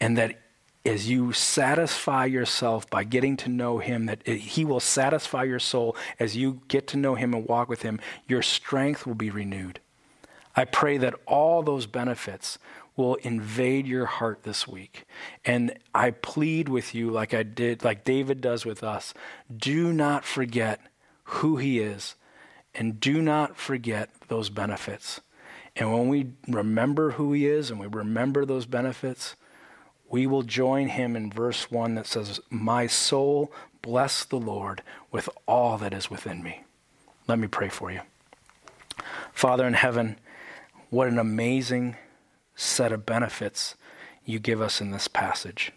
and 0.00 0.16
that 0.16 0.40
as 0.86 1.10
you 1.10 1.30
satisfy 1.34 2.24
yourself 2.24 2.88
by 2.88 3.04
getting 3.04 3.36
to 3.36 3.50
know 3.50 3.76
him 3.76 4.06
that 4.06 4.26
he 4.26 4.64
will 4.64 4.80
satisfy 4.80 5.44
your 5.44 5.58
soul 5.58 5.94
as 6.18 6.34
you 6.34 6.62
get 6.68 6.86
to 6.86 6.96
know 6.96 7.16
him 7.16 7.34
and 7.34 7.46
walk 7.46 7.68
with 7.68 7.82
him 7.82 8.00
your 8.26 8.40
strength 8.40 9.06
will 9.06 9.14
be 9.14 9.28
renewed. 9.28 9.78
I 10.56 10.64
pray 10.64 10.96
that 10.96 11.14
all 11.26 11.62
those 11.62 11.84
benefits 11.84 12.58
will 12.96 13.16
invade 13.16 13.86
your 13.86 14.06
heart 14.06 14.42
this 14.44 14.66
week. 14.66 15.04
And 15.44 15.78
i 15.94 16.12
plead 16.12 16.70
with 16.70 16.94
you 16.94 17.10
like 17.10 17.34
i 17.34 17.42
did 17.42 17.84
like 17.84 18.04
david 18.04 18.40
does 18.40 18.64
with 18.64 18.82
us 18.82 19.12
do 19.54 19.92
not 19.92 20.24
forget 20.24 20.80
who 21.30 21.56
he 21.56 21.80
is 21.80 22.14
and 22.74 23.00
do 23.00 23.20
not 23.20 23.56
forget 23.56 24.10
those 24.28 24.50
benefits 24.50 25.20
and 25.76 25.92
when 25.92 26.08
we 26.08 26.32
remember 26.48 27.12
who 27.12 27.32
he 27.32 27.46
is 27.46 27.70
and 27.70 27.80
we 27.80 27.86
remember 27.86 28.44
those 28.44 28.66
benefits 28.66 29.36
we 30.10 30.26
will 30.26 30.42
join 30.42 30.88
him 30.88 31.14
in 31.14 31.30
verse 31.30 31.70
1 31.70 31.94
that 31.94 32.06
says, 32.06 32.40
My 32.50 32.88
soul, 32.88 33.52
bless 33.80 34.24
the 34.24 34.40
Lord 34.40 34.82
with 35.12 35.28
all 35.46 35.78
that 35.78 35.94
is 35.94 36.10
within 36.10 36.42
me. 36.42 36.64
Let 37.28 37.38
me 37.38 37.46
pray 37.46 37.68
for 37.68 37.92
you. 37.92 38.00
Father 39.32 39.66
in 39.66 39.74
heaven, 39.74 40.18
what 40.90 41.06
an 41.06 41.18
amazing 41.18 41.96
set 42.56 42.90
of 42.90 43.06
benefits 43.06 43.76
you 44.24 44.40
give 44.40 44.60
us 44.60 44.80
in 44.80 44.90
this 44.90 45.06
passage. 45.06 45.72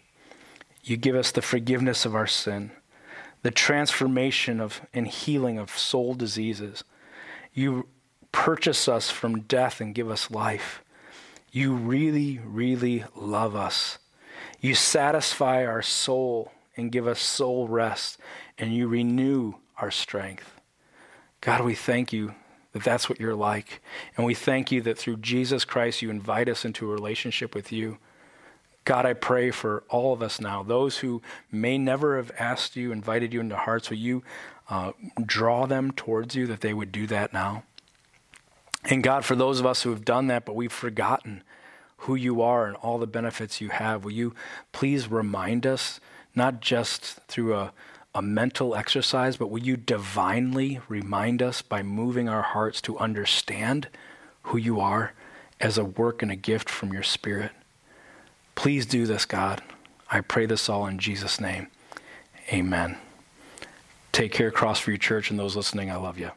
You 0.82 0.96
give 0.96 1.14
us 1.14 1.30
the 1.30 1.40
forgiveness 1.40 2.04
of 2.04 2.16
our 2.16 2.26
sin, 2.26 2.72
the 3.44 3.52
transformation 3.52 4.60
of 4.60 4.80
and 4.92 5.06
healing 5.06 5.58
of 5.58 5.70
soul 5.70 6.14
diseases. 6.14 6.82
You 7.52 7.86
purchase 8.32 8.88
us 8.88 9.08
from 9.08 9.42
death 9.42 9.80
and 9.80 9.94
give 9.94 10.10
us 10.10 10.28
life. 10.28 10.82
You 11.52 11.72
really, 11.72 12.40
really 12.44 13.04
love 13.14 13.54
us 13.54 13.98
you 14.64 14.74
satisfy 14.74 15.66
our 15.66 15.82
soul 15.82 16.50
and 16.74 16.90
give 16.90 17.06
us 17.06 17.20
soul 17.20 17.68
rest, 17.68 18.18
and 18.56 18.74
you 18.74 18.88
renew 18.88 19.52
our 19.76 19.90
strength. 19.90 20.58
God, 21.42 21.60
we 21.60 21.74
thank 21.74 22.14
you 22.14 22.34
that 22.72 22.82
that's 22.82 23.06
what 23.06 23.20
you're 23.20 23.34
like. 23.34 23.82
And 24.16 24.24
we 24.24 24.32
thank 24.32 24.72
you 24.72 24.80
that 24.80 24.96
through 24.96 25.18
Jesus 25.18 25.66
Christ, 25.66 26.00
you 26.00 26.08
invite 26.08 26.48
us 26.48 26.64
into 26.64 26.90
a 26.90 26.94
relationship 26.94 27.54
with 27.54 27.72
you. 27.72 27.98
God, 28.84 29.06
I 29.06 29.14
pray 29.14 29.50
for 29.50 29.84
all 29.88 30.12
of 30.12 30.22
us 30.22 30.40
now, 30.40 30.62
those 30.62 30.98
who 30.98 31.22
may 31.50 31.78
never 31.78 32.16
have 32.16 32.30
asked 32.38 32.76
you, 32.76 32.92
invited 32.92 33.32
you 33.32 33.40
into 33.40 33.56
hearts, 33.56 33.88
will 33.88 33.96
you 33.96 34.22
uh, 34.68 34.92
draw 35.24 35.66
them 35.66 35.90
towards 35.92 36.34
you 36.34 36.46
that 36.46 36.60
they 36.60 36.74
would 36.74 36.92
do 36.92 37.06
that 37.06 37.32
now? 37.32 37.64
And 38.84 39.02
God, 39.02 39.24
for 39.24 39.34
those 39.34 39.60
of 39.60 39.66
us 39.66 39.82
who 39.82 39.90
have 39.90 40.04
done 40.04 40.26
that, 40.26 40.44
but 40.44 40.54
we've 40.54 40.72
forgotten, 40.72 41.42
who 42.04 42.14
you 42.14 42.42
are 42.42 42.66
and 42.66 42.76
all 42.76 42.98
the 42.98 43.06
benefits 43.06 43.60
you 43.60 43.70
have. 43.70 44.04
Will 44.04 44.12
you 44.12 44.34
please 44.72 45.10
remind 45.10 45.66
us, 45.66 46.00
not 46.34 46.60
just 46.60 47.20
through 47.28 47.54
a, 47.54 47.72
a 48.14 48.20
mental 48.20 48.74
exercise, 48.74 49.38
but 49.38 49.48
will 49.48 49.62
you 49.62 49.76
divinely 49.76 50.80
remind 50.86 51.42
us 51.42 51.62
by 51.62 51.82
moving 51.82 52.28
our 52.28 52.42
hearts 52.42 52.82
to 52.82 52.98
understand 52.98 53.88
who 54.44 54.58
you 54.58 54.80
are 54.80 55.14
as 55.60 55.78
a 55.78 55.84
work 55.84 56.20
and 56.20 56.30
a 56.30 56.36
gift 56.36 56.68
from 56.68 56.92
your 56.92 57.02
Spirit? 57.02 57.52
Please 58.54 58.86
do 58.86 59.06
this, 59.06 59.24
God. 59.24 59.62
I 60.10 60.20
pray 60.20 60.46
this 60.46 60.68
all 60.68 60.86
in 60.86 60.98
Jesus' 60.98 61.40
name. 61.40 61.68
Amen. 62.52 62.96
Take 64.12 64.32
care, 64.32 64.50
Crossview 64.50 65.00
Church, 65.00 65.30
and 65.30 65.38
those 65.38 65.56
listening, 65.56 65.90
I 65.90 65.96
love 65.96 66.18
you. 66.18 66.30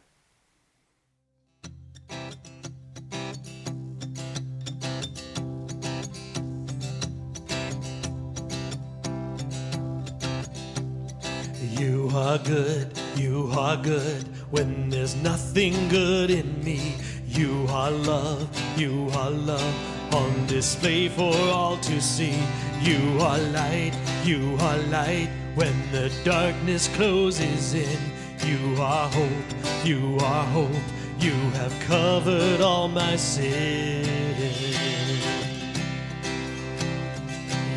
You 11.79 12.09
are 12.15 12.39
good, 12.39 12.99
you 13.15 13.51
are 13.55 13.77
good 13.77 14.23
when 14.49 14.89
there's 14.89 15.15
nothing 15.17 15.87
good 15.89 16.31
in 16.31 16.63
me. 16.63 16.95
You 17.27 17.67
are 17.69 17.91
love, 17.91 18.49
you 18.75 19.09
are 19.13 19.29
love 19.29 19.96
on 20.13 20.45
display 20.47 21.09
for 21.09 21.33
all 21.51 21.77
to 21.77 22.01
see. 22.01 22.37
You 22.81 23.19
are 23.21 23.37
light, 23.37 23.93
you 24.23 24.57
are 24.61 24.77
light 24.89 25.29
when 25.55 25.73
the 25.91 26.11
darkness 26.23 26.87
closes 26.89 27.73
in. 27.73 27.99
You 28.45 28.81
are 28.81 29.09
hope, 29.09 29.49
you 29.83 30.17
are 30.21 30.45
hope. 30.45 30.87
You 31.19 31.33
have 31.59 31.73
covered 31.87 32.61
all 32.61 32.87
my 32.87 33.15
sin. 33.15 34.05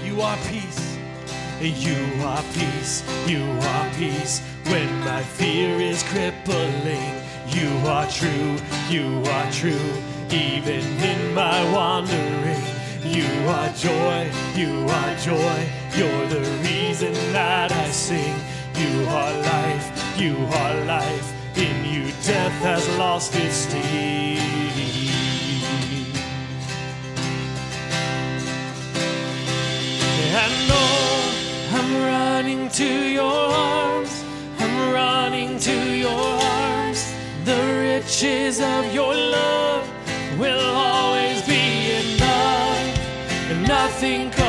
You 0.05 0.21
are 0.21 0.37
peace. 0.49 0.91
You 1.61 2.25
are 2.25 2.43
peace, 2.55 3.05
you 3.27 3.43
are 3.45 3.91
peace 3.99 4.41
when 4.65 4.89
my 5.01 5.23
fear 5.23 5.79
is 5.79 6.03
crippling. 6.05 7.21
You 7.49 7.69
are 7.87 8.09
true, 8.09 8.57
you 8.89 9.23
are 9.27 9.53
true, 9.53 9.93
even 10.33 10.85
in 11.03 11.35
my 11.35 11.59
wandering. 11.73 12.63
You 13.05 13.27
are 13.49 13.71
joy, 13.71 14.31
you 14.55 14.87
are 14.89 15.17
joy, 15.17 15.69
you're 15.97 16.27
the 16.29 16.45
reason 16.63 17.13
that 17.33 17.73
I 17.73 17.91
sing. 17.91 18.37
You 18.77 19.07
are 19.09 19.33
life, 19.43 19.87
you 20.17 20.37
are 20.37 20.85
life, 20.85 21.33
in 21.57 21.85
you 21.85 22.13
death 22.25 22.53
has 22.63 22.89
lost 22.99 23.35
its 23.35 23.55
sting. 23.55 24.39
And 30.33 30.71
oh, 30.71 31.73
I'm 31.73 32.03
running 32.03 32.69
to 32.69 33.09
your 33.19 33.25
arms. 33.25 34.25
I'm 34.59 34.93
running 34.93 35.59
to 35.59 35.97
your 35.97 36.11
arms. 36.13 37.15
The 37.45 37.61
riches 37.83 38.61
of 38.61 38.95
your 38.95 39.15
love 39.15 39.30
And 44.03 44.40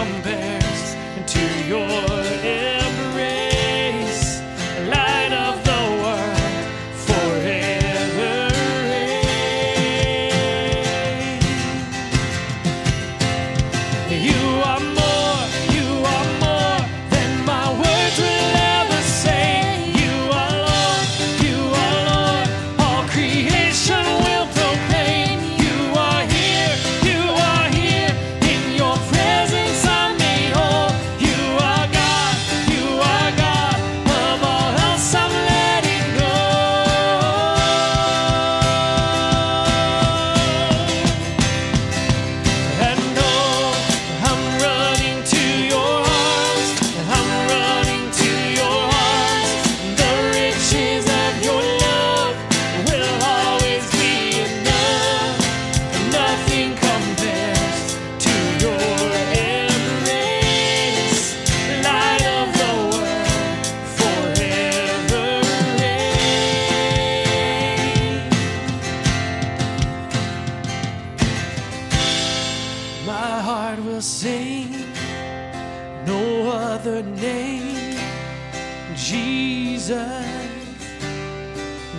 Jesus, 79.02 79.98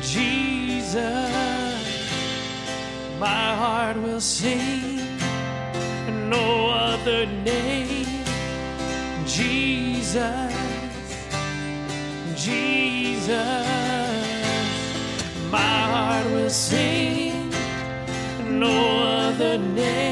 Jesus. 0.01 1.03
My 3.19 3.57
heart 3.57 3.97
will 3.97 4.21
sing 4.21 4.99
no 6.31 6.69
other 6.71 7.27
name. 7.27 8.07
Jesus, 9.27 10.55
Jesus. 12.37 13.67
My 15.51 15.79
heart 15.93 16.27
will 16.27 16.51
sing 16.51 17.51
no 18.49 19.03
other 19.03 19.59
name. 19.59 20.12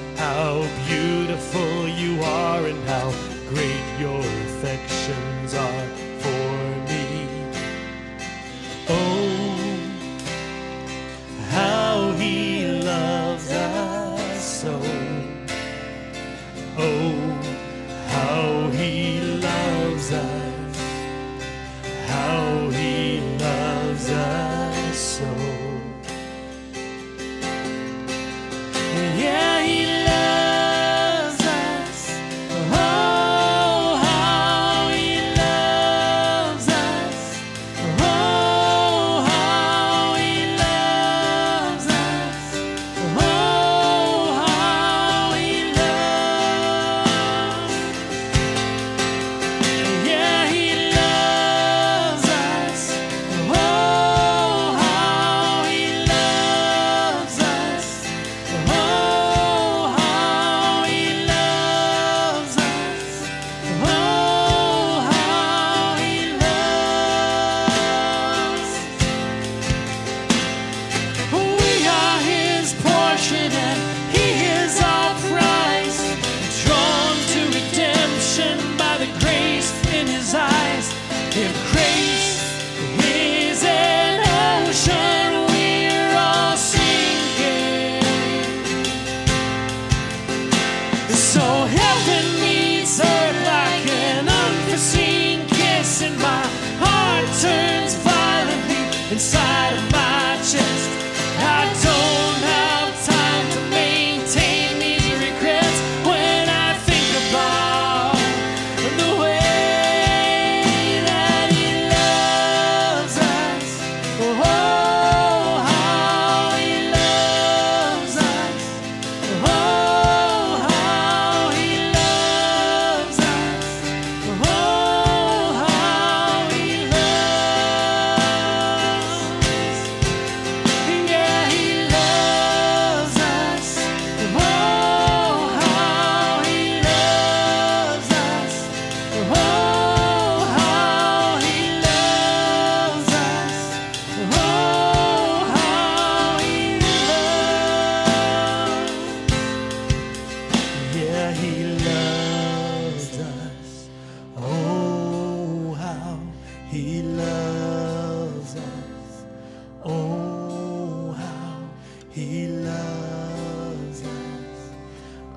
how 0.17 0.61
beautiful 0.87 1.87
you 1.87 2.21
are 2.23 2.65
and 2.65 2.83
how 2.87 3.11
great 3.49 3.99
your 3.99 4.19
affections 4.19 5.53
are 5.53 6.00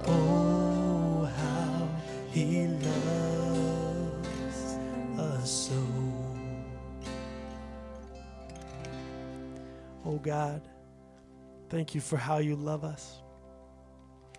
Oh, 0.07 1.28
oh, 10.05 10.18
God, 10.18 10.62
thank 11.68 11.94
you 11.94 12.00
for 12.00 12.16
how 12.16 12.38
you 12.38 12.57
love 12.57 12.84
us. 12.84 13.20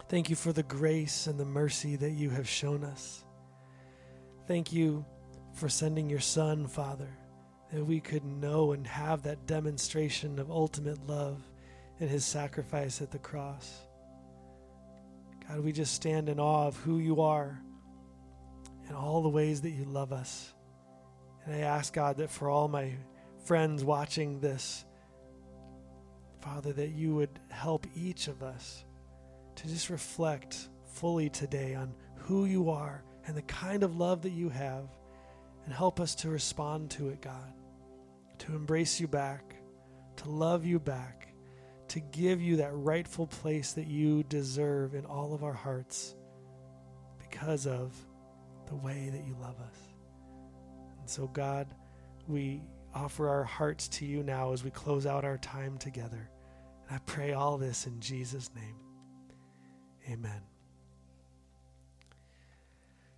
Thank 0.10 0.30
you 0.30 0.36
for 0.36 0.54
the 0.54 0.64
grace 0.64 1.28
and 1.28 1.40
the 1.40 1.46
mercy 1.46 1.96
that 1.96 2.12
you 2.12 2.30
have 2.30 2.48
shown 2.48 2.84
us. 2.84 3.26
Thank 4.48 4.72
you 4.72 5.06
for 5.54 5.70
sending 5.70 6.10
your 6.10 6.20
Son, 6.20 6.68
Father, 6.68 7.10
that 7.72 7.84
we 7.84 8.00
could 8.00 8.26
know 8.26 8.74
and 8.74 8.86
have 8.86 9.24
that 9.24 9.46
demonstration 9.48 10.38
of 10.40 10.52
ultimate 10.52 11.08
love 11.08 11.42
in 12.00 12.08
his 12.08 12.26
sacrifice 12.26 13.02
at 13.02 13.12
the 13.12 13.20
cross. 13.20 13.82
God, 15.48 15.60
we 15.62 15.72
just 15.72 15.94
stand 15.94 16.30
in 16.30 16.40
awe 16.40 16.68
of 16.68 16.78
who 16.78 17.00
you 17.00 17.22
are 17.22 17.62
and 18.88 18.96
all 18.96 19.22
the 19.22 19.30
ways 19.30 19.62
that 19.62 19.72
you 19.72 19.86
love 19.86 20.12
us. 20.12 20.54
And 21.46 21.56
I 21.56 21.60
ask, 21.60 21.94
God, 21.94 22.18
that 22.18 22.32
for 22.32 22.50
all 22.50 22.68
my 22.68 22.94
friends 23.46 23.84
watching 23.84 24.40
this, 24.40 24.86
Father, 26.42 26.74
that 26.74 26.90
you 26.90 27.16
would 27.16 27.40
help 27.50 27.86
each 27.96 28.28
of 28.28 28.44
us 28.44 28.86
to 29.56 29.68
just 29.68 29.90
reflect 29.90 30.70
fully 30.94 31.30
today 31.30 31.76
on 31.76 31.94
who 32.18 32.46
you 32.46 32.70
are 32.70 33.04
and 33.28 33.36
the 33.36 33.42
kind 33.44 33.84
of 33.84 33.96
love 33.96 34.22
that 34.22 34.32
you 34.32 34.50
have, 34.50 34.88
and 35.66 35.74
help 35.74 36.00
us 36.00 36.14
to 36.14 36.30
respond 36.30 36.92
to 36.92 37.10
it, 37.10 37.22
God, 37.22 37.54
to 38.38 38.56
embrace 38.56 39.00
you 39.00 39.08
back, 39.08 39.56
to 40.18 40.30
love 40.30 40.64
you 40.64 40.80
back, 40.80 41.34
to 41.90 42.00
give 42.00 42.42
you 42.42 42.58
that 42.58 42.74
rightful 42.74 43.28
place 43.28 43.74
that 43.74 43.88
you 43.88 44.24
deserve 44.24 44.96
in 44.96 45.06
all 45.06 45.34
of 45.34 45.44
our 45.44 45.54
hearts 45.54 46.16
because 47.20 47.68
of 47.68 47.94
the 48.68 48.76
way 48.76 49.10
that 49.12 49.26
you 49.26 49.36
love 49.40 49.60
us. 49.60 49.78
And 51.00 51.10
so, 51.10 51.28
God, 51.28 51.68
we 52.28 52.62
offer 52.94 53.28
our 53.30 53.44
hearts 53.44 53.88
to 53.90 54.06
you 54.06 54.24
now 54.24 54.54
as 54.54 54.64
we 54.64 54.72
close 54.72 55.06
out 55.06 55.26
our 55.26 55.38
time 55.38 55.78
together. 55.78 56.30
And 56.88 56.96
I 56.96 57.00
pray 57.06 57.34
all 57.34 57.58
this 57.58 57.86
in 57.86 58.00
Jesus' 58.00 58.50
name. 58.56 58.76
Amen. 60.10 60.42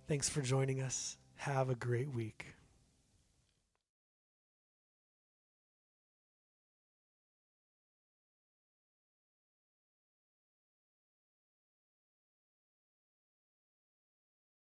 Thanks 0.06 0.28
for 0.28 0.40
joining 0.42 0.80
us. 0.80 1.16
Have 1.36 1.70
a 1.70 1.74
great 1.74 2.10
week. 2.12 2.57